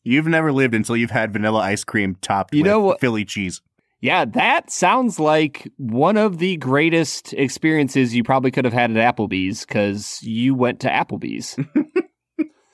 [0.03, 3.26] You've never lived until you've had vanilla ice cream topped You with know what- Philly
[3.26, 3.61] cheese.
[4.01, 9.16] Yeah, that sounds like one of the greatest experiences you probably could have had at
[9.16, 11.59] Applebee's because you went to Applebee's.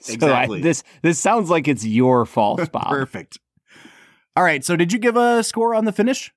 [0.01, 0.61] So I- Exactly.
[0.63, 2.89] this this sounds like it's your fault, Bob.
[2.89, 3.39] Perfect.
[4.35, 6.33] All right, so did you give a score on the finish?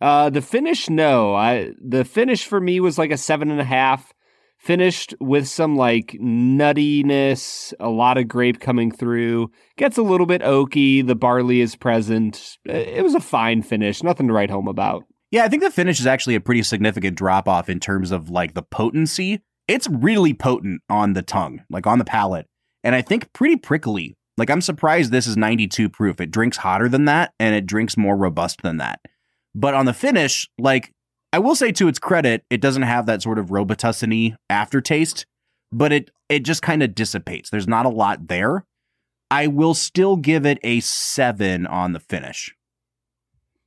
[0.00, 1.34] Uh, the finish, no.
[1.34, 4.12] I the finish for me was like a seven and a half.
[4.58, 9.50] Finished with some like nuttiness, a lot of grape coming through.
[9.76, 11.06] Gets a little bit oaky.
[11.06, 12.58] The barley is present.
[12.64, 14.02] It was a fine finish.
[14.02, 15.04] Nothing to write home about.
[15.30, 18.30] Yeah, I think the finish is actually a pretty significant drop off in terms of
[18.30, 19.40] like the potency.
[19.68, 22.46] It's really potent on the tongue, like on the palate,
[22.82, 24.16] and I think pretty prickly.
[24.38, 26.20] Like I'm surprised this is 92 proof.
[26.20, 29.00] It drinks hotter than that and it drinks more robust than that.
[29.54, 30.92] But on the finish, like
[31.32, 35.26] I will say to its credit, it doesn't have that sort of robitussin aftertaste,
[35.72, 37.50] but it it just kind of dissipates.
[37.50, 38.64] There's not a lot there.
[39.30, 42.54] I will still give it a 7 on the finish.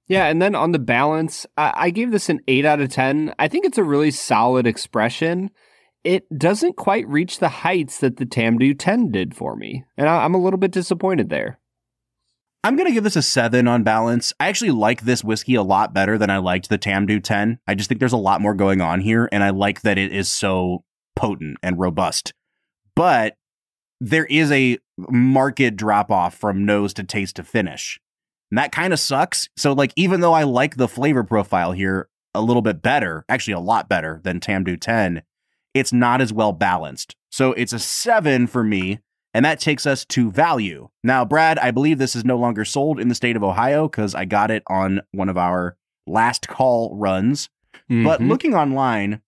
[0.07, 3.34] Yeah, and then on the balance, I, I gave this an 8 out of 10.
[3.38, 5.51] I think it's a really solid expression.
[6.04, 10.24] It doesn't quite reach the heights that the Tamdhu 10 did for me, and I,
[10.24, 11.60] I'm a little bit disappointed there.
[12.64, 14.34] I'm going to give this a seven on balance.
[14.39, 17.60] I actually like this whiskey a lot better than I liked the Tamdhu 10.
[17.68, 20.14] I just think there's a lot more going on here, and I like that it
[20.14, 20.84] is so
[21.16, 22.34] potent and robust.
[22.95, 23.36] But
[23.99, 27.99] there is a marked drop off from nose to taste to finish.
[28.52, 29.49] And that kind of sucks.
[29.56, 33.54] So, like, even though I like the flavor profile here a little bit better, actually
[33.54, 35.24] a lot better than Tamdhu 10,
[35.74, 37.15] it's not as well balanced.
[37.32, 38.99] So, it's a seven for me.
[39.34, 40.89] And that takes us to value.
[41.05, 44.13] Now, Brad, I believe this is no longer sold in the state of Ohio because
[44.13, 47.49] I got it on one of our last call runs.
[47.88, 48.28] But Mhm.
[48.28, 49.22] looking online,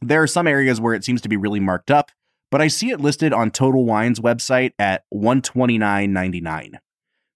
[0.00, 2.10] there are some areas where it seems to be really marked up,
[2.50, 6.78] but I see it listed on Total Wine's website at $129.99.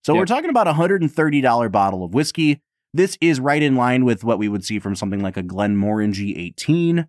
[0.05, 2.61] So we're talking about a $130 bottle of whiskey.
[2.94, 6.38] This is right in line with what we would see from something like a Glenmorangie
[6.38, 7.07] 18.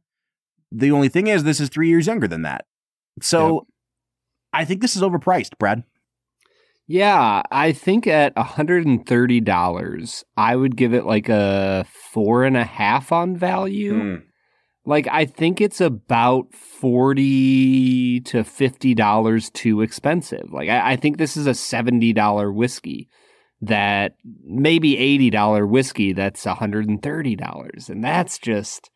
[0.71, 2.65] The only thing is, this is three years younger than that.
[3.21, 3.67] So
[4.53, 5.83] I think this is overpriced, Brad.
[6.87, 13.11] Yeah, I think at $130, I would give it like a four and a half
[13.13, 13.99] on value.
[13.99, 14.15] Hmm.
[14.83, 20.51] Like, I think it's about 40 to $50 too expensive.
[20.51, 23.07] Like, I, I think this is a $70 whiskey
[23.61, 24.95] that maybe
[25.31, 27.89] $80 whiskey that's $130.
[27.89, 28.90] And that's just,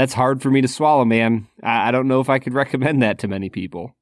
[0.00, 1.46] that's hard for me to swallow, man.
[1.62, 3.94] I, I don't know if I could recommend that to many people.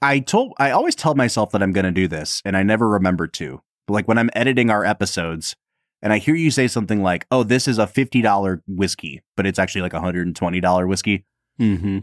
[0.00, 2.88] I told I always tell myself that I'm going to do this and I never
[2.88, 3.60] remember to.
[3.86, 5.56] But like when I'm editing our episodes
[6.02, 9.58] and I hear you say something like, "Oh, this is a $50 whiskey, but it's
[9.58, 11.24] actually like a $120 whiskey."
[11.60, 11.98] Mm-hmm.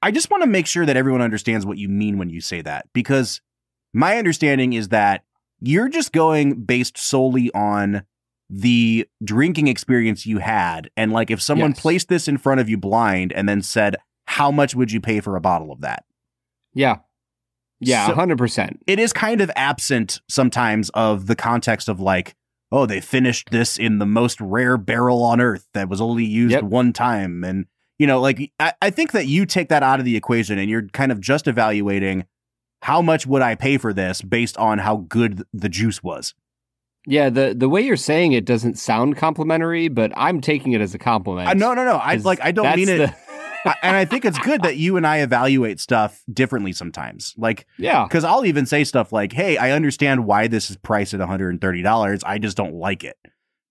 [0.00, 2.62] I just want to make sure that everyone understands what you mean when you say
[2.62, 3.42] that because
[3.92, 5.24] my understanding is that
[5.60, 8.04] you're just going based solely on
[8.50, 11.80] the drinking experience you had and like if someone Yes.
[11.80, 13.96] placed this in front of you blind and then said,
[14.26, 16.04] "How much would you pay for a bottle of that?"
[16.74, 16.96] Yeah.
[17.80, 18.80] Yeah, So- 100%.
[18.86, 22.34] it is kind of absent sometimes of the context of like,
[22.72, 26.52] oh, they finished this in the most rare barrel on earth that was only used
[26.52, 26.64] Yep.
[26.64, 27.44] one time.
[27.44, 27.66] And,
[27.98, 30.68] you know, like, I, I think that you take that out of the equation and
[30.68, 32.24] you're kind of just evaluating
[32.82, 36.34] how much would I pay for this based on how good the juice was.
[37.06, 40.94] Yeah, the the way you're saying it doesn't sound complimentary, but I'm taking it as
[40.94, 41.48] a compliment.
[41.48, 41.96] Uh, no, no, no.
[41.96, 42.98] I like, I don't mean it.
[42.98, 43.14] the-
[43.64, 47.34] I- and I think it's good that you and I evaluate stuff differently sometimes.
[47.36, 48.04] Like, yeah.
[48.04, 52.22] Because I'll even say stuff like, hey, I understand why this is priced at $130.
[52.24, 53.16] I just don't like it.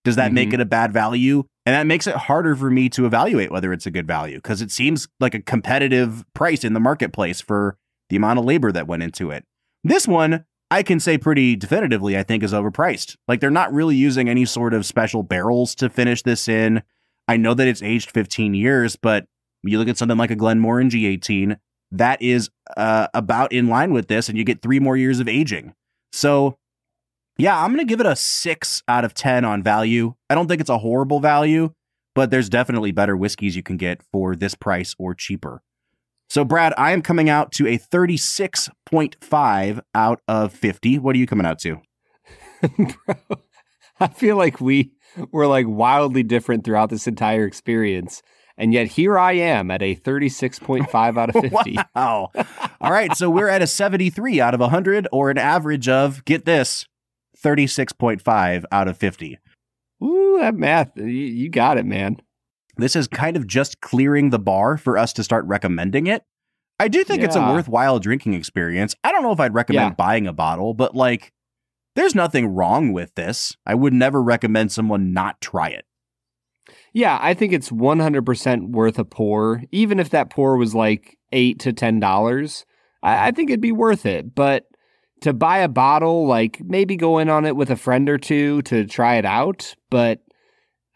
[0.04, 0.54] Does that make Mhm.
[0.54, 1.44] it a bad value?
[1.64, 4.60] And that makes it harder for me to evaluate whether it's a good value because
[4.62, 7.76] it seems like a competitive price in the marketplace for
[8.10, 9.44] the amount of labor that went into it.
[9.84, 13.16] This one, I can say pretty definitively, I think is overpriced.
[13.26, 16.82] Like they're not really using any sort of special barrels to finish this in.
[17.26, 19.26] I know that it's aged 15 years, but
[19.62, 21.56] you look at something like a Glenmorangie 18,
[21.92, 25.28] that is uh, about in line with this, and you get three more years of
[25.28, 25.74] aging.
[26.12, 26.58] So,
[27.38, 30.14] yeah, I'm going to give it a six out of 10 on value.
[30.28, 31.72] I don't think it's a horrible value,
[32.14, 35.62] but there's definitely better whiskeys you can get for this price or cheaper.
[36.30, 40.98] So, Brad, I am coming out to a 36.5 out of 50.
[40.98, 41.78] What are you coming out to?
[42.76, 43.38] Bro,
[43.98, 44.92] I feel like we
[45.32, 48.22] were like wildly different throughout this entire experience.
[48.58, 51.78] And yet here I am at a 36.5 out of 50.
[51.94, 52.30] wow.
[52.80, 53.16] All right.
[53.16, 56.84] So we're at a 73 out of 100 or an average of, get this,
[57.42, 59.38] 36.5 out of 50.
[60.02, 60.90] Ooh, that math.
[60.96, 62.20] You, you got it, man.
[62.78, 66.22] This is kind of just clearing the bar for us to start recommending it.
[66.80, 68.94] I do think it's a worthwhile drinking experience.
[69.02, 69.94] I don't know if I'd recommend Yeah.
[69.94, 71.32] buying a bottle, but like,
[71.96, 73.56] there's nothing wrong with this.
[73.66, 75.84] I would never recommend someone not try it.
[76.92, 79.62] Yeah, I think it's 100% worth a pour.
[79.72, 82.64] Even if that pour was like 8 to $10,
[83.02, 84.34] I, I think it'd be worth it.
[84.34, 84.66] But
[85.22, 88.62] to buy a bottle, like maybe go in on it with a friend or two
[88.62, 89.74] to try it out.
[89.90, 90.20] But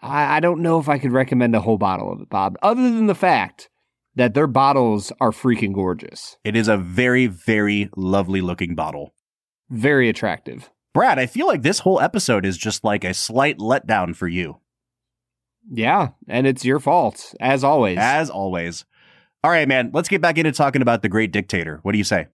[0.02, 2.82] I, I don't know if I could recommend a whole bottle of it, Bob, other
[2.82, 3.68] than the fact
[4.14, 6.36] that their bottles are freaking gorgeous.
[6.44, 9.14] It is a very, very lovely looking bottle.
[9.70, 10.68] Very attractive.
[10.92, 14.60] Brad, I feel like this whole episode is just like a slight letdown for you,
[15.70, 17.96] Yeah, and it's your fault, as always.
[17.98, 18.84] as always.
[19.44, 21.78] All right, man, let's get back into talking about the great dictator.
[21.82, 22.26] What do you say?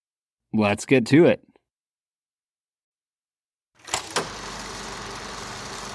[0.53, 1.43] Let's get to it.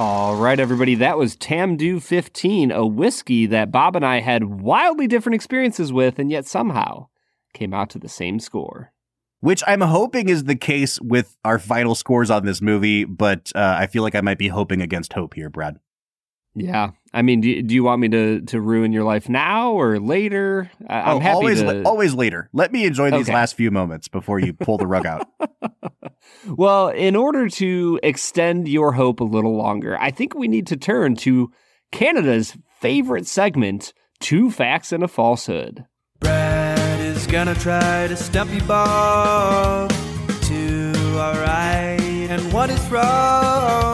[0.06, 5.08] All right, everybody, that was Tamdhu 15, a whiskey that Bob and I had wildly
[5.08, 7.08] different experiences with, and yet somehow
[7.54, 8.92] came out to the same score.
[9.40, 13.78] Which I'm hoping is the case with our final scores on this movie, but uh,
[13.80, 15.80] I feel like I might be hoping against hope here, Brad.
[16.56, 20.00] Yeah, I mean, do, do you want me to to ruin your life now or
[20.00, 20.70] later?
[20.88, 21.84] I, I'm oh, happy always, to.
[21.84, 22.50] always later.
[22.54, 23.34] Let me enjoy these Okay.
[23.34, 25.28] last few moments before you pull the rug out.
[26.48, 30.78] Well, in order to extend your hope a little longer, I think we need to
[30.78, 31.52] turn to
[31.92, 35.86] Canada's favorite segment Two Facts and a Falsehood.
[36.20, 39.92] Brad is gonna try to stump you, Bob.
[40.42, 42.00] Two are right
[42.30, 43.93] and one is wrong.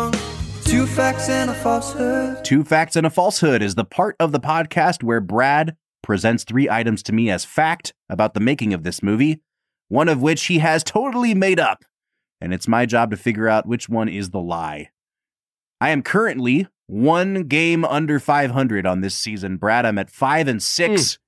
[0.89, 2.43] Two facts and a falsehood.
[2.43, 6.67] Two facts and a falsehood is the part of the podcast where Brad presents three
[6.67, 9.39] items to me as fact about the making of this movie,
[9.89, 11.85] one of which he has totally made up.
[12.41, 14.89] And it's my job to figure out which one is the lie.
[15.79, 19.85] I am currently one game under 500 on this season, Brad.
[19.85, 21.19] I'm at five and six.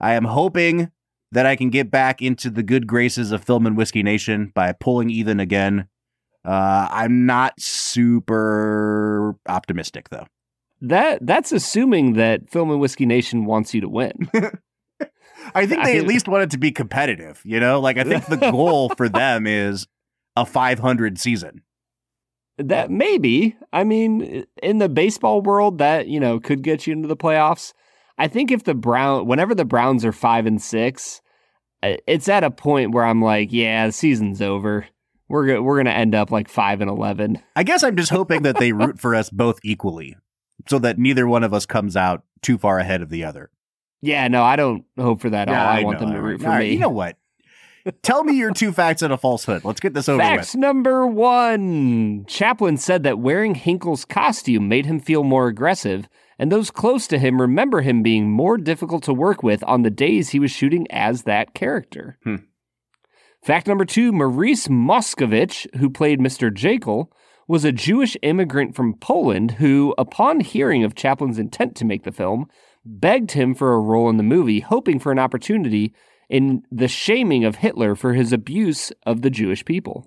[0.00, 0.06] Hmm.
[0.06, 0.92] I am hoping
[1.32, 4.70] that I can get back into the good graces of Film and Whiskey Nation by
[4.70, 5.88] pulling Ethan again.
[6.44, 10.26] Uh, I'm not super optimistic, though.
[10.80, 14.12] That that's assuming that Film and Whiskey Nation wants you to win.
[15.54, 17.80] I think they I- at least want it to be competitive, you know?
[17.80, 19.86] Like I think the goal for them is
[20.36, 21.62] a 500 season.
[22.58, 23.56] that maybe.
[23.72, 27.72] I mean, in the baseball world, that you know could get you into the playoffs.
[28.16, 31.20] I think if the Brown, whenever the Browns are five and six,
[31.82, 34.86] uh, it's at a point where I'm like, yeah, the season's over.
[35.28, 37.42] We're go- we're gonna end up like five and eleven.
[37.56, 40.16] I guess I'm just hoping that they root for us both equally
[40.66, 43.50] so that neither one of us comes out too far ahead of the other.
[44.00, 45.76] Yeah, no, I don't hope for that at all.
[45.78, 46.72] I, want know, them to root for All right, me.
[46.72, 47.16] You know what?
[48.02, 49.64] Tell me your two facts and a falsehood.
[49.64, 52.24] Let's get this over Facts number one.
[52.26, 56.08] Chaplin said that wearing Hynkel's costume made him feel more aggressive,
[56.38, 59.90] and those close to him remember him being more difficult to work with on the
[59.90, 62.18] days he was shooting as that character.
[62.24, 62.36] Hmm.
[63.42, 66.50] Fact number two Maurice Moscovitch, who played Mr.
[66.50, 67.06] Jaeckel,
[67.46, 72.12] was a Jewish immigrant from Poland who, upon hearing of Chaplin's intent to make the
[72.12, 72.46] film,
[72.84, 75.94] begged him for a role in the movie, hoping for an opportunity
[76.28, 80.06] in the shaming of Hitler for his abuse of the Jewish people.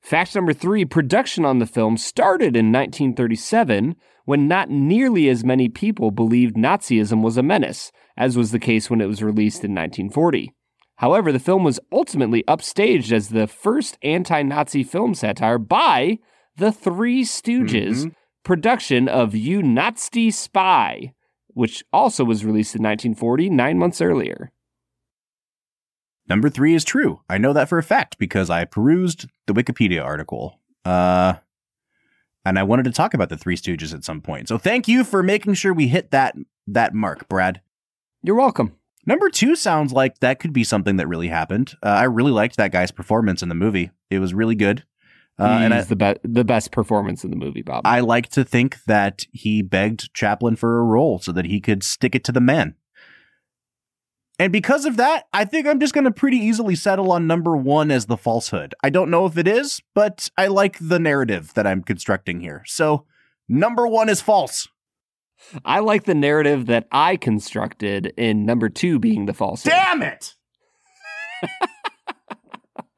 [0.00, 5.68] Fact number three production on the film started in 1937 when not nearly as many
[5.68, 9.74] people believed Nazism was a menace, as was the case when it was released in
[9.74, 10.52] 1940.
[10.98, 16.18] However, the film was ultimately upstaged as the first anti Nazi film satire by
[16.56, 18.14] the Three Stooges Mhm.
[18.44, 21.12] production of You Nazi Spy,
[21.48, 24.50] which also was released in 1940, nine months earlier.
[26.28, 27.20] Number three is true.
[27.28, 30.60] I know that for a fact because I perused the Wikipedia article.
[30.84, 31.34] Uh,
[32.44, 34.48] and I wanted to talk about the Three Stooges at some point.
[34.48, 36.34] So thank you for making sure we hit that
[36.66, 37.60] that mark, Brad.
[38.22, 38.74] You're welcome.
[39.08, 41.74] Number two sounds like that could be something that really happened.
[41.82, 43.90] Uh, I really liked that guy's performance in the movie.
[44.10, 44.84] It was really good.
[45.40, 47.86] Uh, and I, He's the, be- the best performance in the movie, Bob.
[47.86, 51.82] I like to think that he begged Chaplin for a role so that he could
[51.82, 52.74] stick it to the man.
[54.38, 57.56] And because of that, I think I'm just going to pretty easily settle on number
[57.56, 58.74] one as the falsehood.
[58.82, 62.62] I don't know if it is, but I like the narrative that I'm constructing here.
[62.66, 63.06] So
[63.48, 64.68] number one is false.
[65.64, 69.62] I like the narrative that I constructed in number two being the false.
[69.62, 70.34] Damn it!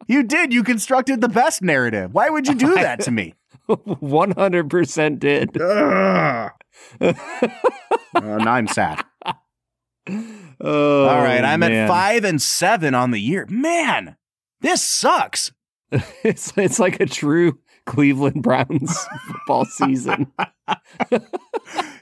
[0.08, 0.52] you did.
[0.52, 2.12] You constructed the best narrative.
[2.12, 3.34] Why would you do that to me?
[3.68, 5.60] 100% did.
[5.60, 6.50] Uh,
[8.14, 9.04] now I'm sad.
[10.60, 11.72] Oh, All right, I'm man.
[11.72, 13.46] at five and seven on the year.
[13.48, 14.16] Man,
[14.60, 15.52] this sucks.
[16.22, 17.58] It's, it's like a true
[17.90, 20.32] Cleveland Browns football season.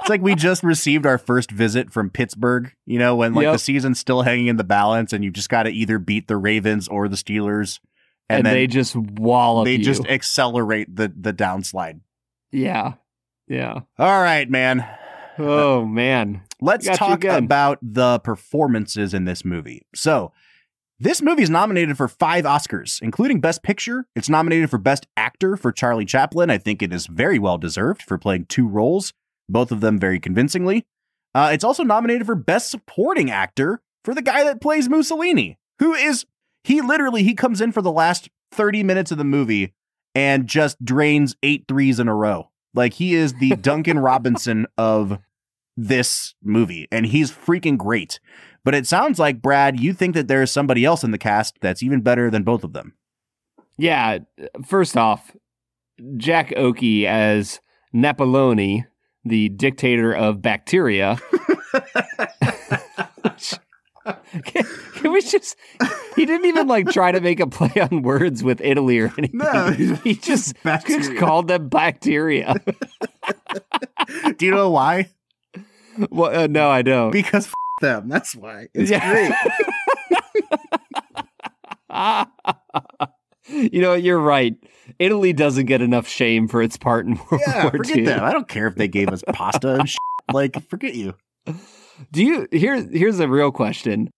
[0.01, 3.53] It's like we just received our first visit from Pittsburgh, you know, when like Yep.
[3.55, 6.36] the season's still hanging in the balance and you just got to either beat the
[6.36, 7.80] Ravens or the Steelers.
[8.30, 9.84] And, And, then they just wallop they you.
[9.84, 12.01] just accelerate the, the downslide.
[12.53, 12.95] yeah.
[13.49, 13.80] Yeah.
[13.99, 14.86] All right, man.
[15.39, 16.43] Oh, man.
[16.61, 19.86] Let's talk about the performances in this movie.
[19.95, 20.32] So,
[21.01, 24.07] this movie is nominated for five Oscars, including Best Picture.
[24.16, 26.51] It's nominated for Best Actor for Charlie Chaplin.
[26.51, 29.12] I think it is very well deserved for playing two roles,
[29.49, 30.86] both of them very convincingly.
[31.36, 35.94] Uh, it's also nominated for Best Supporting Actor for the guy that plays Mussolini, who
[35.94, 36.26] is
[36.64, 39.74] he literally he comes in for the last 30 minutes of the movie
[40.16, 42.51] and just drains eight threes in a row.
[42.74, 45.20] Like he is the Duncan Robinson of
[45.76, 48.18] this movie, and he's freaking great.
[48.69, 51.83] But it sounds like, Brad, you think that there's somebody else in the cast that's
[51.83, 52.93] even better than both of them.
[53.79, 54.19] Yeah.
[54.66, 55.35] First off,
[56.19, 57.61] Jack Oakie as
[57.95, 58.85] Napaloni,
[59.25, 61.19] the dictator of bacteria.
[64.45, 64.64] can,
[64.97, 65.57] can we just?
[66.14, 69.39] He didn't even like try to make a play on words with Italy or anything.
[69.39, 70.55] No, he just,
[70.87, 72.55] just called them bacteria.
[74.37, 75.09] Do you know why?
[76.11, 77.12] well, uh, no, I don't.
[77.12, 77.51] Because
[77.81, 78.09] them.
[78.09, 78.68] That's why.
[78.74, 79.11] It's Yeah.
[79.11, 79.33] great.
[83.72, 84.55] you know, you're right.
[84.99, 88.05] Italy doesn't get enough shame for its part in World Yeah, War forget II.
[88.07, 88.24] that.
[88.24, 89.99] I don't care if they gave us pasta and shit.
[90.33, 91.14] Like, forget you.
[92.12, 94.11] Do you here here's a real question.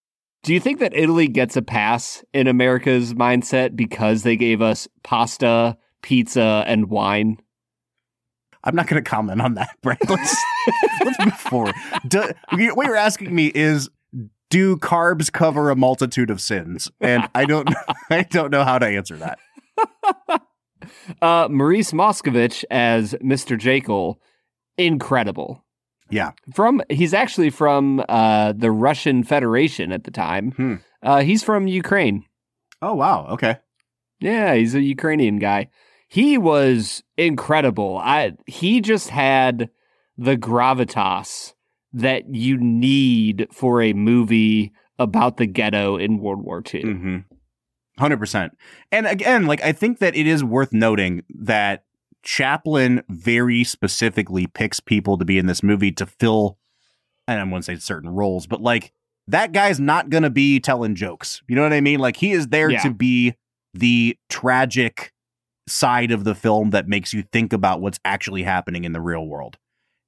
[0.42, 4.88] Do you think that Italy gets a pass in America's mindset because they gave us
[5.04, 7.36] pasta, pizza, and wine?
[8.64, 9.98] I'm not going to comment on that, Brad.
[10.08, 10.36] Let's,
[11.04, 11.74] let's move forward.
[12.06, 12.30] Do,
[12.74, 13.88] what you're asking me is,
[14.50, 16.90] do carbs cover a multitude of sins?
[17.00, 17.68] And I don't,
[18.10, 19.38] I don't know how to answer that.
[21.20, 23.58] Uh Maurice Moscovitch as Mr.
[23.58, 24.16] Jaeckel,
[24.78, 25.62] incredible.
[26.08, 26.32] Yeah.
[26.54, 30.52] From he's actually from uh the Russian Federation at the time.
[30.52, 30.74] Hmm.
[31.02, 32.24] Uh he's from Ukraine.
[32.80, 33.26] Oh wow.
[33.32, 33.58] Okay.
[34.20, 35.68] Yeah, he's a Ukrainian guy.
[36.12, 37.96] He was incredible.
[38.02, 39.70] I he just had
[40.18, 41.54] the gravitas
[41.92, 46.82] that you need for a movie about the ghetto in World War II.
[46.82, 47.16] Mm-hmm.
[48.00, 48.58] Hundred percent.
[48.90, 51.84] And again, like I think that it is worth noting that
[52.24, 56.58] Chaplin very specifically picks people to be in this movie to fill,
[57.28, 58.92] and I wouldn't say certain roles, but like
[59.28, 61.40] that guy's not gonna be telling jokes.
[61.46, 62.00] You know what I mean?
[62.00, 62.82] Like he is there Yeah.
[62.82, 63.34] to be
[63.74, 65.12] the tragic
[65.70, 69.26] side of the film that makes you think about what's actually happening in the real
[69.26, 69.58] world.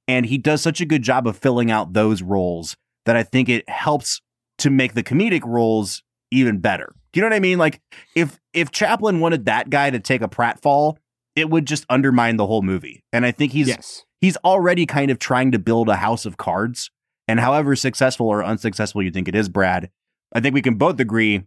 [0.07, 3.49] And he does such a good job of filling out those roles that I think
[3.49, 4.21] it helps
[4.59, 6.93] to make the comedic roles even better.
[7.11, 7.57] Do you know what I mean?
[7.57, 7.81] Like
[8.15, 10.97] if if Chaplin wanted that guy to take a pratfall,
[11.35, 13.03] it would just undermine the whole movie.
[13.13, 14.03] And I think he's yes.
[14.19, 16.89] he's already kind of trying to build a house of cards.
[17.27, 19.89] And however successful or unsuccessful you think it is, Brad,
[20.33, 21.43] I think we can both agree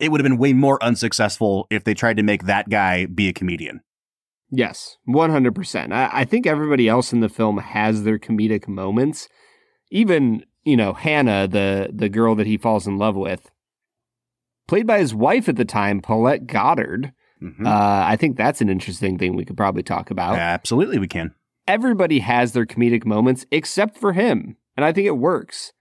[0.00, 3.28] it would have been way more unsuccessful if they tried to make that guy be
[3.28, 3.80] a comedian.
[4.50, 5.92] Yes, 100%.
[5.92, 9.28] I, I think everybody else in the film has their comedic moments.
[9.90, 13.50] Even, you know, Hannah, the, the girl that he falls in love with,
[14.68, 17.12] played by his wife at the time, Paulette Goddard.
[17.42, 17.66] Mhm.
[17.66, 20.36] Uh, I think that's an interesting thing we could probably talk about.
[20.36, 21.34] Absolutely, we can.
[21.66, 25.72] Everybody has their comedic moments except for him, and I think it works.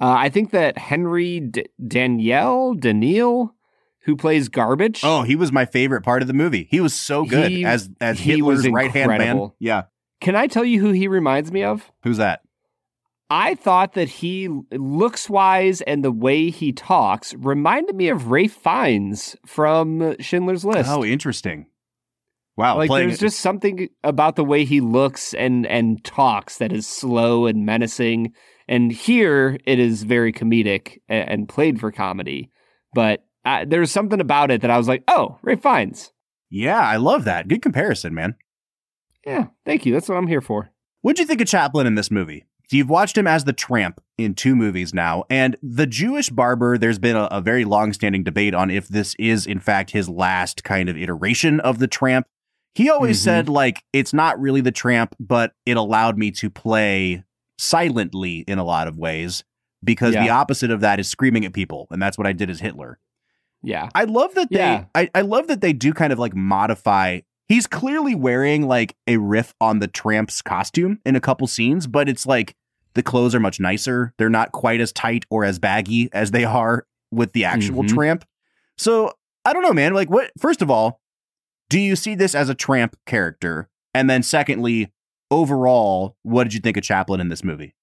[0.00, 3.54] Uh, I think that Henry D- Danielle Daniel,
[4.04, 6.66] who plays Garbitsch, Oh, he was my favorite part of the movie.
[6.70, 9.50] He was so good He- as as he was Hitler's right hand man.
[9.58, 9.82] Yeah,
[10.20, 11.90] can I tell you who he reminds me of?
[12.02, 12.40] who's that?
[13.32, 18.50] I thought that he looks wise and the way he talks reminded me of Ralph
[18.50, 20.90] Fiennes from Schindler's List.
[20.90, 21.66] Oh, interesting.
[22.56, 26.86] Wow, like there's just something about the way he looks and and talks that is
[26.86, 28.32] slow and menacing.
[28.70, 32.50] And here it is very comedic and, and played for comedy.
[32.94, 36.12] But uh, there's something about it that I was like, oh, Ralph Fiennes.
[36.50, 37.48] yeah, I love that.
[37.48, 38.36] Good comparison, man.
[39.26, 39.92] Yeah, thank you.
[39.92, 40.70] That's what I'm here for.
[41.02, 42.46] What'd you think of Chaplin in this movie?
[42.70, 46.78] So you've watched him as the tramp in two movies now, and the Jewish barber.
[46.78, 50.62] There's been a, a very long-standing debate on if this is in fact his last
[50.62, 52.26] kind of iteration of the tramp.
[52.74, 53.24] He always Mhm.
[53.24, 57.24] said like it's not really the tramp, but it allowed me to play
[57.60, 59.44] silently in a lot of ways
[59.84, 62.60] because the opposite of that is screaming at people, and that's what I did as
[62.60, 62.98] Hitler.
[63.62, 63.88] Yeah.
[63.94, 64.84] I love that they Yeah.
[64.94, 69.16] I, I love that they do kind of like modify he's clearly wearing like a
[69.18, 72.54] riff on the tramp's costume in a couple scenes, but it's like
[72.94, 74.14] the clothes are much nicer.
[74.18, 77.88] They're not quite as tight or as baggy as they are with the actual Mhm.
[77.88, 78.24] tramp.
[78.78, 79.12] So
[79.44, 79.92] I don't know, man.
[79.94, 81.00] Like what first of all,
[81.68, 83.68] do you see this as a tramp character?
[83.94, 84.90] And then secondly,
[85.30, 87.74] overall, what did you think of Chaplin in this movie?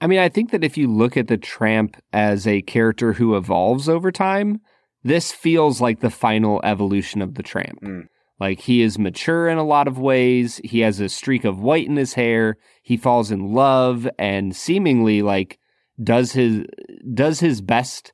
[0.00, 3.36] I mean, I think that if you look at the tramp as a character who
[3.36, 4.60] evolves over time,
[5.02, 7.80] this feels like the final evolution of the tramp.
[7.82, 8.06] Mm.
[8.40, 10.60] Like he is mature in a lot of ways.
[10.64, 12.56] He has a streak of white in his hair.
[12.82, 15.58] He falls in love and seemingly like
[16.02, 16.64] does his
[17.14, 18.12] does his best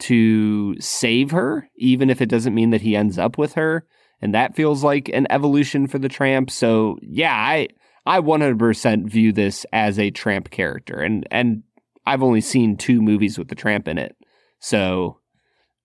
[0.00, 3.86] to save her, even if it doesn't mean that he ends up with her.
[4.20, 6.50] And that feels like an evolution for the tramp.
[6.50, 7.68] So yeah, I
[8.06, 11.62] I 100% view this as a tramp character, and and
[12.06, 14.16] I've only seen two movies with the tramp in it,
[14.58, 15.18] so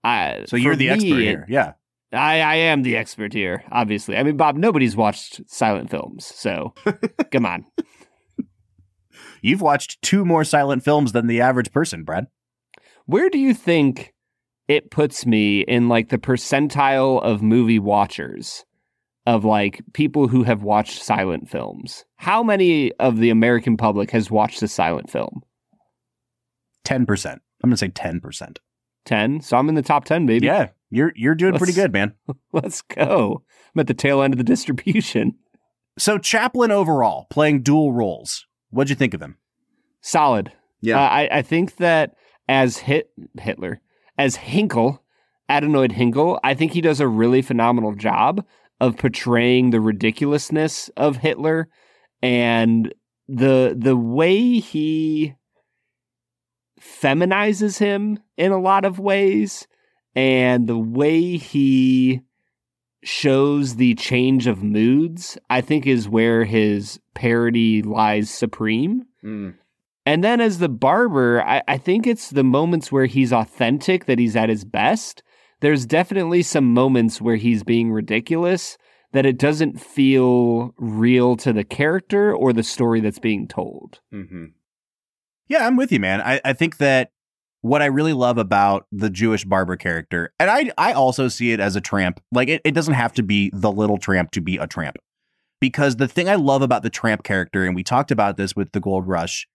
[0.04, 0.46] I.
[0.48, 1.46] So you're the expert here.
[1.50, 1.74] Yeah.
[2.14, 4.16] I I am the expert here, obviously.
[4.16, 6.74] I mean, Bob, nobody's watched silent films, so
[7.32, 7.66] come on.
[9.42, 12.28] You've watched two more silent films than the average person, Brad.
[13.06, 14.14] Where do you think
[14.68, 18.66] it puts me in like the percentile of movie watchers?
[19.26, 22.06] Of like people who have watched silent films.
[22.18, 25.42] How many of the American public has watched a silent film?
[26.86, 27.32] 10%.
[27.34, 28.58] I'm going to say 10%.
[29.06, 29.42] 10.
[29.42, 30.46] So I'm in the top 10, baby.
[30.48, 32.14] Yeah, you're you're doing pretty Let's- good, man.
[32.54, 33.44] Let's go.
[33.76, 35.36] I'm at the tail end of the distribution.
[35.98, 38.46] So Chaplin overall playing dual roles.
[38.72, 39.38] What'd you think of him?
[40.02, 40.52] Solid.
[40.82, 41.00] Yeah.
[41.00, 42.16] Uh, I, I think that
[42.50, 43.10] as Hit
[43.40, 43.80] Hitler,
[44.18, 45.00] as Hynkel,
[45.50, 48.44] Adenoid Hynkel, I think he does a really phenomenal job
[48.80, 51.70] of portraying the ridiculousness of Hitler
[52.22, 52.94] and
[53.28, 55.36] the the way he
[56.80, 59.68] feminizes him in a lot of ways
[60.16, 62.22] and the way he
[63.04, 69.52] shows the change of moods i think is where his parody lies supreme hmm.
[70.06, 74.20] and then as the barber, I, I think it's the moments where he's authentic that
[74.20, 75.24] he's at his best.
[75.62, 78.78] There's definitely some moments where he's being ridiculous
[79.14, 84.02] that it doesn't feel real to the character or the story that's being told.
[84.14, 84.46] Mm-hmm.
[85.48, 86.22] Yeah, I'm with you, man.
[86.22, 87.12] I, I think that
[87.62, 91.60] what I really love about the Jewish barber character, and I I also see it
[91.60, 92.20] as a tramp.
[92.32, 94.98] Like it, it doesn't have to be the little tramp to be a tramp.
[95.62, 98.72] Because the thing I love about the tramp character, and we talked about this with
[98.74, 99.48] the Gold Rush,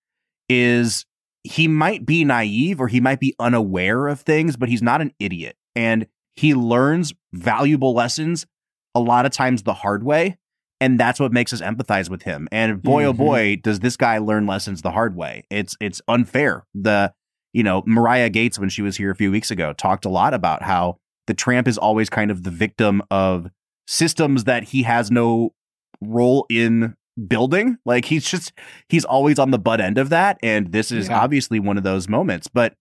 [0.49, 1.05] is
[1.45, 5.13] he might be naive or he might be unaware of things, but he's not an
[5.21, 5.57] idiot.
[5.77, 6.07] And
[6.37, 8.47] he learns valuable lessons
[8.95, 10.37] a lot of times the hard way.
[10.81, 12.49] And that's what makes us empathize with him.
[12.51, 13.17] And boy, oh Mhm.
[13.19, 15.45] boy, does this guy learn lessons the hard way.
[15.51, 16.65] It's it's unfair.
[16.75, 17.13] The
[17.53, 20.33] you know, Mariah Gates, when she was here a few weeks ago, talked a lot
[20.35, 20.97] about how
[21.27, 23.51] the tramp is always kind of the victim of
[23.89, 25.53] systems that he has no
[26.01, 26.95] role in
[27.29, 27.77] building.
[27.85, 28.53] Like he's just
[28.89, 30.39] he's always on the butt end of that.
[30.43, 31.21] And this is Yeah.
[31.21, 32.49] obviously one of those moments.
[32.49, 32.75] But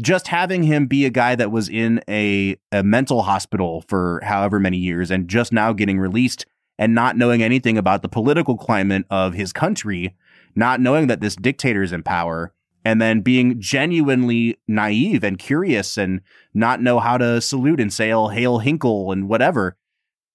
[0.00, 4.60] just having him be a guy that was in a, a mental hospital for however
[4.60, 6.46] many years and just now getting released
[6.78, 10.14] and not knowing anything about the political climate of his country,
[10.54, 12.52] not knowing that this dictator is in power,
[12.84, 16.20] and then being genuinely naive and curious and
[16.54, 19.76] not know how to salute and say, oh, Hail Hynkel and whatever.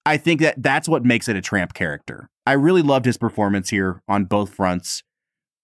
[0.06, 2.30] I think that that's what makes it a tramp character.
[2.46, 5.04] I really loved his performance here on both fronts.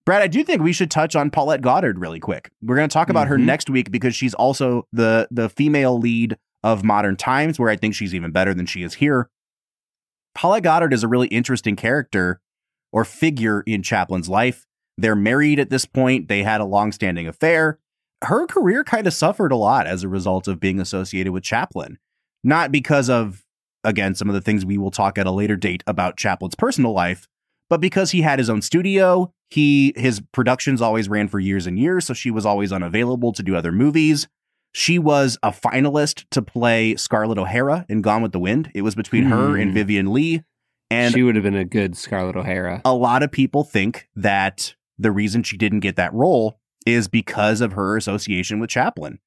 [0.07, 2.49] Brad, I do think we should touch on Paulette Goddard really quick.
[2.63, 3.43] We're going to talk about her Mhm.
[3.43, 7.93] next week because she's also the the female lead of Modern Times, where I think
[7.93, 9.29] she's even better than she is here.
[10.33, 12.39] Paulette Goddard is a really interesting character
[12.93, 14.65] or figure in Chaplin's life.
[14.97, 16.29] They're married at this point.
[16.29, 17.77] They had a long-standing affair.
[18.23, 21.97] Her career kind of suffered a lot as a result of being associated with Chaplin.
[22.45, 23.43] Not because of,
[23.83, 26.93] again, some of the things we will talk at a later date about Chaplin's personal
[26.93, 27.27] life,
[27.69, 31.77] but because he had his own studio, he his productions always ran for years and
[31.79, 34.27] years, so she was always unavailable to do other movies.
[34.73, 38.69] She was a finalist to play Scarlett O'Hara in Gone with the Wind.
[38.75, 39.75] It was between her and Hmm.
[39.75, 40.43] Vivien Leigh.
[40.91, 42.81] And she would have been a good Scarlett O'Hara.
[42.85, 47.59] a lot of people think that the reason she didn't get that role is because
[47.61, 49.19] of her association with Chaplin.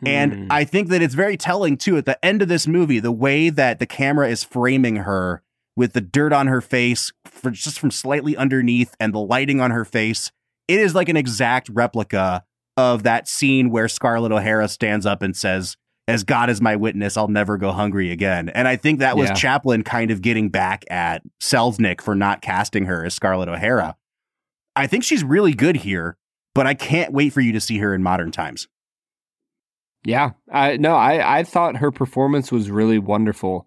[0.00, 0.06] Hmm.
[0.06, 3.12] And I think that it's very telling too at the end of this movie, the
[3.12, 5.42] way that the camera is framing her
[5.76, 9.70] with the dirt on her face for just from slightly underneath and the lighting on
[9.70, 10.30] her face.
[10.68, 12.44] It is like an exact replica
[12.76, 17.16] of that scene where Scarlett O'Hara stands up and says, as God is my witness,
[17.16, 18.50] I'll never go hungry again.
[18.50, 19.34] And I think that was Yeah.
[19.34, 23.96] Chaplin kind of getting back at Selznick for not casting her as Scarlett O'Hara.
[24.76, 26.16] I think she's really good here,
[26.54, 28.68] but I can't wait for you to see her in modern times.
[30.04, 33.66] Yeah, I no, I I thought her performance was really wonderful.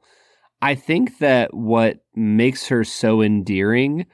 [0.62, 4.06] I think that what makes her so endearing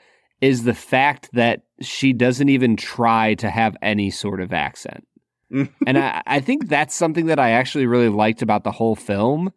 [0.42, 5.08] is the fact that she doesn't even try to have any sort of accent.
[5.52, 9.52] and I, I think that's something that I actually really liked about the whole film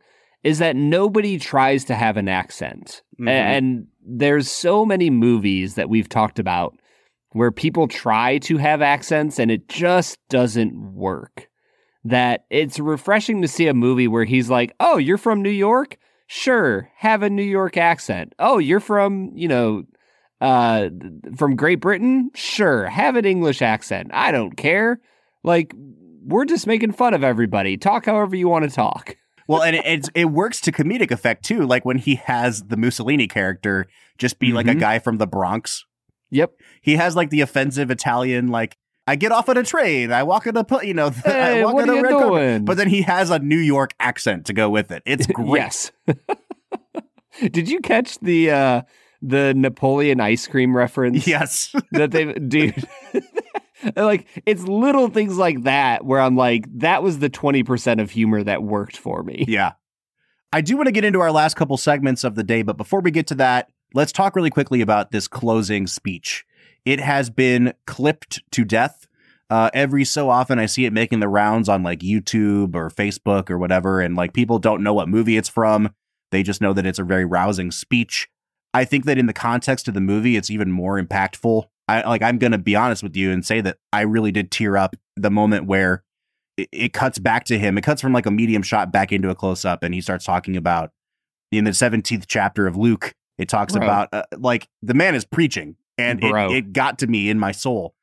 [0.45, 3.03] is that nobody tries to have an accent.
[3.19, 3.29] Mhm.
[3.29, 6.79] And there's so many movies that we've talked about
[7.33, 11.49] where people try to have accents and it just doesn't work.
[12.05, 15.99] That it's refreshing to see a movie where he's like, "Oh, you're from New York?
[16.27, 18.35] Sure, have a New York accent.
[18.39, 19.85] Oh, you're from, you know,
[20.41, 20.89] uh
[21.37, 22.31] from Great Britain?
[22.35, 24.11] Sure, have an English accent.
[24.13, 25.01] I don't care.
[25.45, 25.73] Like
[26.25, 27.77] we're just making fun of everybody.
[27.77, 29.17] Talk however you want to talk."
[29.49, 31.65] well, and it, it's, it works to comedic effect too.
[31.65, 33.87] Like when he has the Mussolini character
[34.19, 34.81] just be like a Mhm.
[34.81, 35.85] guy from the Bronx.
[36.31, 36.53] Yep.
[36.83, 40.47] He has like the offensive Italian, like, I get off on a train, I walk
[40.47, 42.65] in a, you know, I Hey, walk what in are a red carpet.
[42.65, 45.03] But then he has a New York accent to go with it.
[45.07, 45.61] It's great.
[45.61, 45.93] Yes.
[47.51, 48.83] Did you catch the uh
[49.23, 51.27] the Napoleon ice cream reference?
[51.27, 51.75] Yes.
[51.93, 52.87] That they dude
[53.95, 58.43] like it's little things like that where I'm like that was the 20% of humor
[58.43, 59.45] that worked for me.
[59.47, 59.73] Yeah.
[60.53, 63.01] I do want to get into our last couple segments of the day, but before
[63.01, 66.46] we get to that, let's talk really quickly about this closing speech.
[66.87, 69.07] It has been clipped to death.
[69.51, 73.51] Uh, every so often, I see it making the rounds on like YouTube or Facebook
[73.51, 75.93] or whatever, and like people don't know what movie it's from.
[76.31, 78.29] They just know that it's a very rousing speech.
[78.73, 81.65] I think that in the context of the movie, it's even more impactful.
[81.89, 82.23] I like.
[82.23, 85.31] I'm gonna be honest with you and say that I really did tear up the
[85.31, 86.03] moment where
[86.57, 87.79] it, it cuts back to him.
[87.79, 90.25] It cuts from like a medium shot back into a close up, and he starts
[90.25, 90.91] talking about
[91.53, 93.13] in the 17th chapter of Luke.
[93.39, 93.83] It talks Bro.
[93.83, 97.53] about uh, like the man is preaching, and it, it got to me in my
[97.53, 97.95] soul.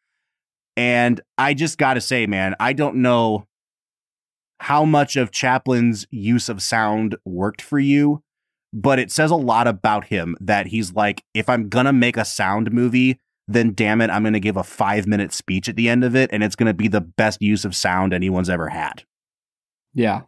[0.76, 3.48] And I just got to say, man, I don't know
[4.60, 8.24] how much of Chaplin's use of sound worked for you,
[8.72, 12.24] but it says a lot about him that he's like, if I'm gonna make a
[12.24, 16.06] sound movie, then damn it, I'm gonna give a five minute speech at the end
[16.06, 19.04] of it, and it's gonna be the best use of sound anyone's ever had.
[19.94, 20.22] Yeah.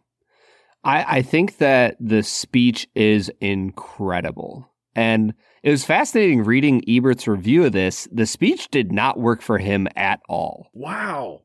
[0.84, 4.70] I I think that the speech is incredible.
[4.94, 5.32] And
[5.62, 8.08] it was fascinating reading Ebert's review of this.
[8.12, 10.70] The speech did not work for him at all.
[10.72, 11.42] Wow.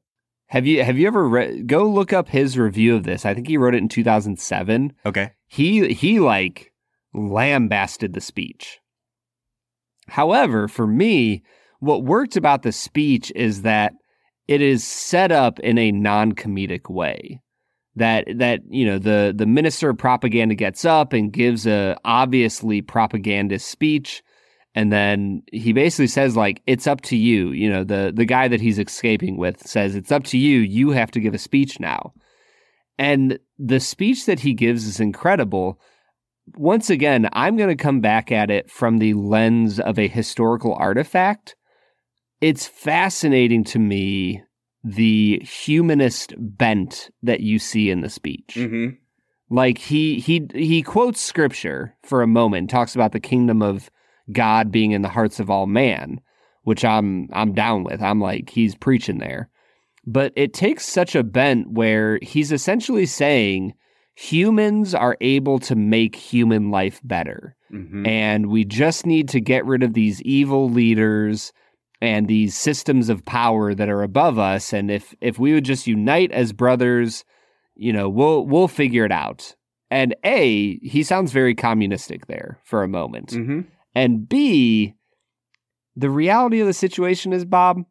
[0.47, 3.26] Have you have you ever read go look up his review of this?
[3.26, 4.93] I think he wrote it in 2007.
[5.05, 5.32] Okay.
[5.47, 6.74] He he like
[7.14, 8.80] lambasted the speech.
[10.07, 11.43] However, for me,
[11.80, 13.93] what worked about the speech is that
[14.47, 17.39] it is set up in a non-comedic way.
[17.95, 22.81] That that you know the the minister of propaganda gets up and gives a obviously
[22.81, 24.23] propagandist speech.
[24.73, 27.51] And then he basically says like it's up to you.
[27.51, 30.59] You know the the guy that he's escaping with says it's up to you.
[30.59, 32.13] You have to give a speech now.
[32.97, 35.79] And the speech that he gives is incredible.
[36.55, 40.73] Once again i'm going to come back at it from the lens of a historical
[40.75, 41.55] artifact.
[42.39, 44.43] It's fascinating to me
[44.84, 48.95] the humanist bent that you see in the speech Mm-hmm.
[49.55, 53.89] like he he he quotes scripture for a moment talks about the kingdom of
[54.32, 56.19] god being in the hearts of all man
[56.63, 59.49] which i'm i'm down with i'm like he's preaching there
[60.07, 63.73] but it takes such a bent where he's essentially saying
[64.15, 68.05] humans are able to make human life better Mm-hmm.
[68.05, 71.53] and we just need to get rid of these evil leaders
[72.02, 74.74] and these systems of power that are above us.
[74.74, 77.24] And if if we would just unite as brothers
[77.76, 79.56] you know we'll we'll figure it out.
[79.89, 83.30] And a he sounds very communistic there for a moment.
[83.30, 83.62] Mm-hmm.
[83.95, 84.95] and b
[85.95, 87.84] the reality of the situation is bob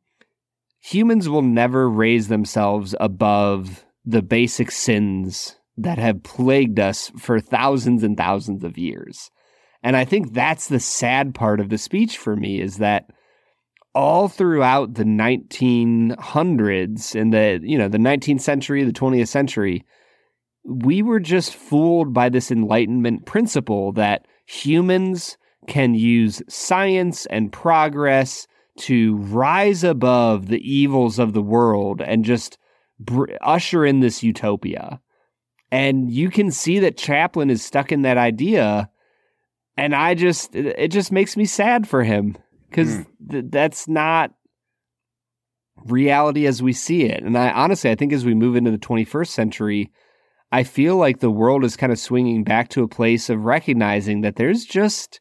[0.80, 8.02] humans will never raise themselves above the basic sins that have plagued us for thousands
[8.02, 9.30] and thousands of years.
[9.82, 13.10] And I think that's the sad part of the speech for me is that
[13.94, 19.84] all throughout the 1900s and the you know the 19th century, the 20th century,
[20.64, 25.36] we were just fooled by this enlightenment principle that humans
[25.66, 28.46] can use science and progress
[28.78, 32.58] to rise above the evils of the world and just
[32.98, 35.00] br- usher in this utopia.
[35.70, 38.90] And you can see that Chaplin is stuck in that idea
[39.76, 42.36] and I just it it just makes me sad for him
[42.70, 43.02] because Hmm.
[43.30, 44.32] th- that's not
[45.84, 47.22] reality as we see it.
[47.22, 49.90] And I honestly, I think as we move into the 21st century,
[50.52, 54.20] I feel like the world is kind of swinging back to a place of recognizing
[54.22, 55.20] that there's just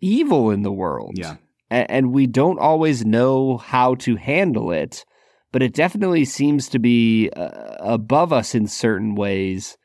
[0.00, 1.12] evil in the world.
[1.16, 1.36] Yeah.
[1.70, 5.04] A- and we don't always know how to handle it,
[5.52, 9.76] but it definitely seems to be uh, above us in certain ways.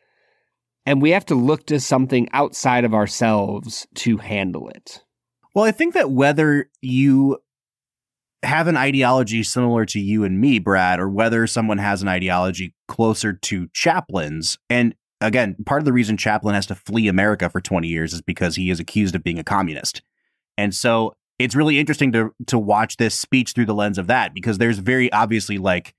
[0.85, 5.01] And we have to look to something outside of ourselves to handle it.
[5.55, 7.39] Well, I think that whether you
[8.43, 12.75] have an ideology similar to you and me, Brad, or whether someone has an ideology
[12.89, 17.61] closer to Chaplin's, and again, part of the reason Chaplin has to flee America for
[17.61, 20.01] 20 years is because he is accused of being a communist.
[20.57, 24.33] And so it's really interesting to to watch this speech through the lens of that
[24.33, 25.95] because there's very obviously like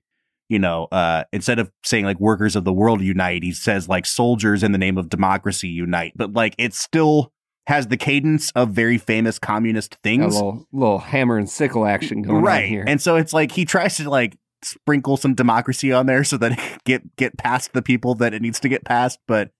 [0.49, 4.05] you know, uh, instead of saying like workers of the world unite, he says like
[4.05, 6.13] soldiers in the name of democracy unite.
[6.15, 7.33] But like it's still
[7.67, 10.35] has the cadence of very famous communist A things.
[10.35, 12.63] little, little hammer and sickle action going right.
[12.63, 12.85] on here.
[12.87, 16.53] And so it's like he tries to like sprinkle some democracy on there so that
[16.53, 19.19] it can get get past the people that it needs to get past.
[19.27, 19.51] But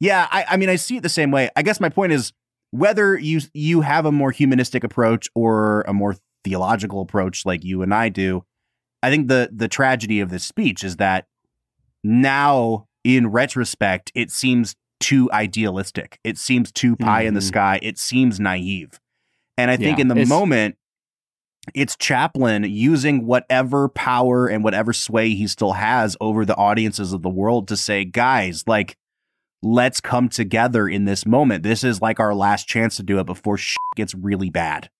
[0.00, 1.50] yeah, I, I mean I see it the same way.
[1.54, 2.32] I guess my point is
[2.72, 7.82] whether you you have a more humanistic approach or a more theological approach like you
[7.82, 8.44] and I do,
[9.04, 11.26] I think the the tragedy of this speech is that
[12.02, 16.18] now in retrospect it seems too idealistic.
[16.24, 17.44] It seems too pie in the Mhm.
[17.48, 17.78] sky.
[17.82, 18.98] It seems naive.
[19.58, 20.76] And I think Yeah, in the it's- moment
[21.74, 27.22] it's Chaplin using whatever power and whatever sway he still has over the audiences of
[27.22, 28.96] the world to say, guys, like,
[29.62, 31.62] let's come together in this moment.
[31.62, 34.90] This is like our last chance to do it before shit gets really bad.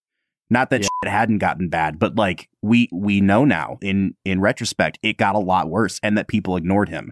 [0.50, 0.88] Not that Yeah.
[1.02, 5.34] shit hadn't gotten bad, but like we we know now in in retrospect it got
[5.34, 7.10] a lot worse and that people ignored him.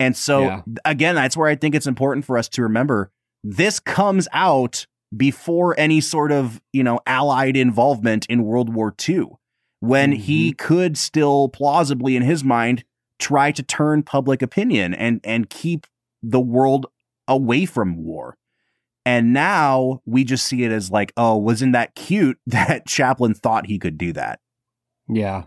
[0.00, 0.62] And so Yeah.
[0.84, 3.12] again, that's where I think it's important for us to remember
[3.44, 4.86] this comes out
[5.16, 9.26] before any sort of, you know, allied involvement in World War II,
[9.80, 10.66] when he mm-hmm.
[10.66, 12.84] could still plausibly in his mind
[13.18, 15.86] try to turn public opinion and and keep
[16.22, 16.86] the world
[17.28, 18.36] away from war.
[19.06, 23.66] And now we just see it as like, oh, wasn't that cute that Chaplin thought
[23.66, 24.40] he could do that?
[25.08, 25.44] Yeah.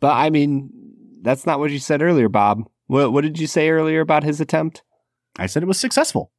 [0.00, 0.70] But I mean,
[1.22, 2.68] that's not what you said earlier, Bob.
[2.90, 4.82] What what did you say earlier about his attempt?
[5.38, 6.32] I said it was successful.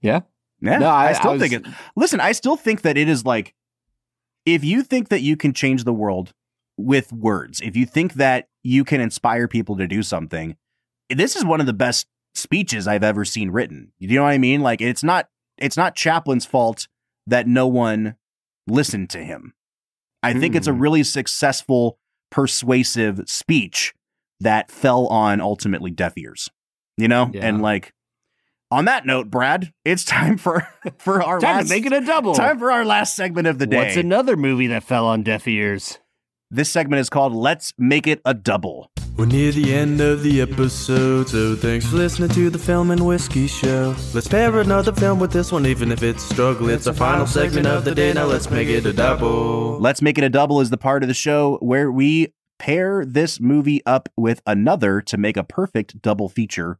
[0.00, 0.20] Yeah.
[0.62, 0.78] Yeah.
[0.78, 1.72] No, I, I- still I was- think it.
[1.94, 3.54] Listen, I still think that it is like
[4.46, 6.32] if you think that you can change the world
[6.78, 10.56] with words, if you think that you can inspire people to do something,
[11.14, 13.92] this is one of the best speeches I've ever seen written.
[13.98, 14.62] You know what I mean?
[14.62, 16.88] Like it's not it's not Chaplin's fault
[17.26, 18.16] that no one
[18.66, 19.52] listened to him.
[20.22, 20.80] I think it's a Hmm.
[20.80, 21.98] really successful,
[22.30, 23.92] persuasive speech
[24.40, 26.48] that fell on ultimately deaf ears.
[26.96, 27.30] You know?
[27.32, 27.46] Yeah.
[27.46, 27.92] And like
[28.70, 30.68] on that note, Brad, it's time for
[30.98, 32.34] for our Time last to make it a double.
[32.34, 33.76] time for our last segment of the day.
[33.76, 35.98] What's another movie that fell on deaf ears?
[36.50, 38.90] This segment is called Let's Make It a Double.
[39.18, 43.04] We're near the end of the episode, so thanks for listening to the Film and
[43.04, 43.96] Whiskey Show.
[44.14, 46.74] Let's pair another film with this one, even if it's struggling.
[46.74, 49.80] It's our final segment of the day, now let's make it a double.
[49.80, 53.40] Let's Make It a Double is the part of the show where we pair this
[53.40, 56.78] movie up with another to make a perfect double feature.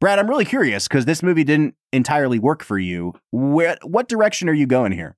[0.00, 3.14] Brad, I'm really curious because this movie didn't entirely work for you.
[3.32, 5.16] Where what direction are you going here?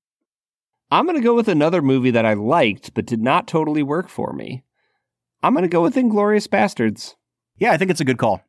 [0.90, 4.08] I'm going to go with another movie that I liked but did not totally work
[4.08, 4.64] for me.
[5.42, 7.14] I'm going to go with Inglourious Basterds.
[7.58, 8.42] Yeah, I think it's a good call.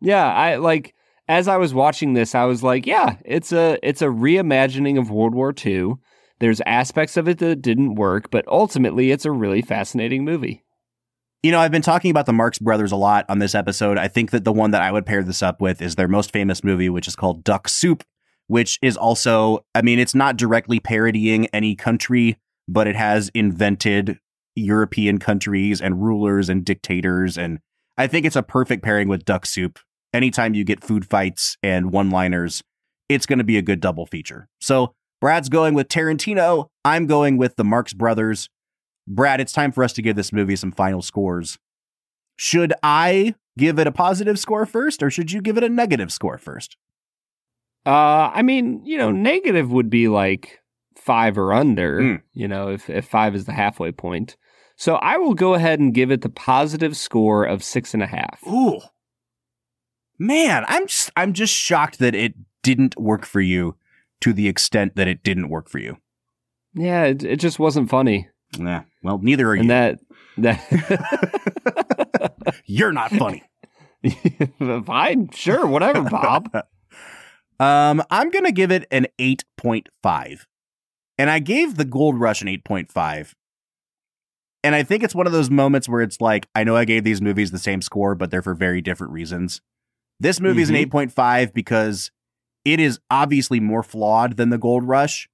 [0.00, 0.94] Yeah, I like
[1.28, 5.10] as I was watching this, I was like, yeah, it's a it's a reimagining of
[5.10, 5.94] World War II.
[6.44, 10.62] There's aspects of it that didn't work, but ultimately it's a really fascinating movie.
[11.42, 13.96] You know, I've been talking about the Marx Brothers a lot on this episode.
[13.96, 16.34] I think that the one that I would pair this up with is their most
[16.34, 18.04] famous movie, which is called Duck Soup,
[18.46, 22.36] which is also, I mean, it's not directly parodying any country,
[22.68, 24.18] but it has invented
[24.54, 27.38] European countries and rulers and dictators.
[27.38, 27.58] And
[27.96, 29.78] I think it's a perfect pairing with Duck Soup.
[30.12, 32.62] Anytime you get food fights and one liners,
[33.08, 34.50] it's going to be a good double feature.
[34.60, 34.94] So
[35.24, 36.66] Brad's going with Tarantino.
[36.84, 38.50] I'm going with the Marx Brothers.
[39.08, 41.58] Brad, it's time for us to give this movie some final scores.
[42.36, 46.12] Should I give it a positive score first, or should you give it a negative
[46.12, 46.76] score first?
[47.86, 50.60] Uh, I mean, you know, negative would be like
[50.94, 52.00] five or under.
[52.00, 52.22] Mm.
[52.34, 54.36] You know, if if five is the halfway point.
[54.76, 58.06] So I will go ahead and give it the positive score of six and a
[58.06, 58.46] half.
[58.46, 58.82] Ooh,
[60.18, 63.76] man, I'm just I'm just shocked that it didn't work for you
[64.20, 65.98] to the extent that it didn't work for you.
[66.74, 69.68] Yeah, it, it just wasn't funny, Yeah, well, neither are you.
[69.68, 69.98] that
[70.38, 70.60] that
[72.66, 73.42] You're not funny.
[74.84, 76.50] fine, sure, whatever, Bob.
[77.60, 80.40] Um, I'm gonna give it an 8.5.
[81.18, 83.32] And I gave the Gold Rush an 8.5.
[84.64, 87.04] And I think it's one of those moments where it's like, I know I gave
[87.04, 89.60] these movies the same score, but they're for very different reasons.
[90.18, 90.90] This movie is an Mhm.
[90.90, 92.10] 8.5 because
[92.64, 95.28] it is obviously more flawed than The Gold Rush,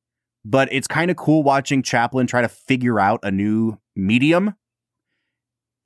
[0.44, 4.54] but it's kind of cool watching Chaplin try to figure out a new medium.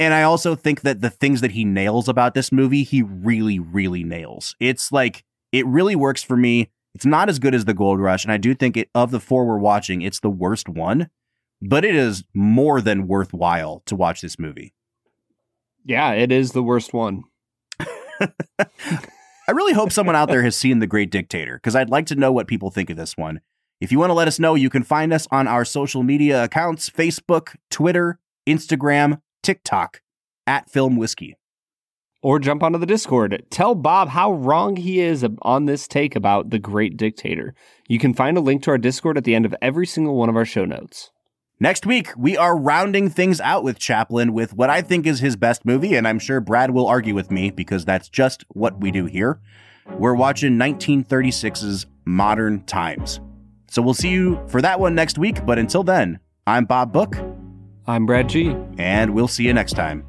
[0.01, 3.59] And I also think that the things that he nails about this movie, he really,
[3.59, 4.57] really nails.
[4.59, 6.71] It's like, it really works for me.
[6.95, 9.21] It's not as good as The Gold Rush, and I do think it, of the
[9.21, 11.11] four we're watching, it's the worst one,
[11.61, 14.75] but it is more than worthwhile to watch this movie.
[15.85, 17.25] Yeah, it is the worst one.
[19.47, 22.15] I really hope someone out there has seen The Great Dictator because I'd like to
[22.15, 23.43] know what people think of this one.
[23.79, 26.45] If you want to let us know, you can find us on our social media
[26.45, 28.19] accounts Facebook, Twitter,
[28.49, 30.01] Instagram, TikTok
[30.47, 31.37] at Film Whiskey.
[32.23, 33.45] Or jump onto the Discord.
[33.51, 37.55] Tell Bob how wrong he is on this take about the great dictator.
[37.87, 40.31] You can find a link to our Discord at the end of every single one
[40.31, 41.11] of our show notes.
[41.61, 45.37] Next week, we are rounding things out with Chaplin with what I think is his
[45.37, 48.91] best movie, and I'm sure Brad will argue with me because that's just what we
[48.91, 49.41] do here.
[49.97, 53.21] We're watching 1936's Modern Times.
[53.71, 57.17] So we'll see you for that one next week, but until then, I'm Bob Book,
[57.87, 58.57] I'm Brad G.
[58.77, 60.05] and we'll see you next time.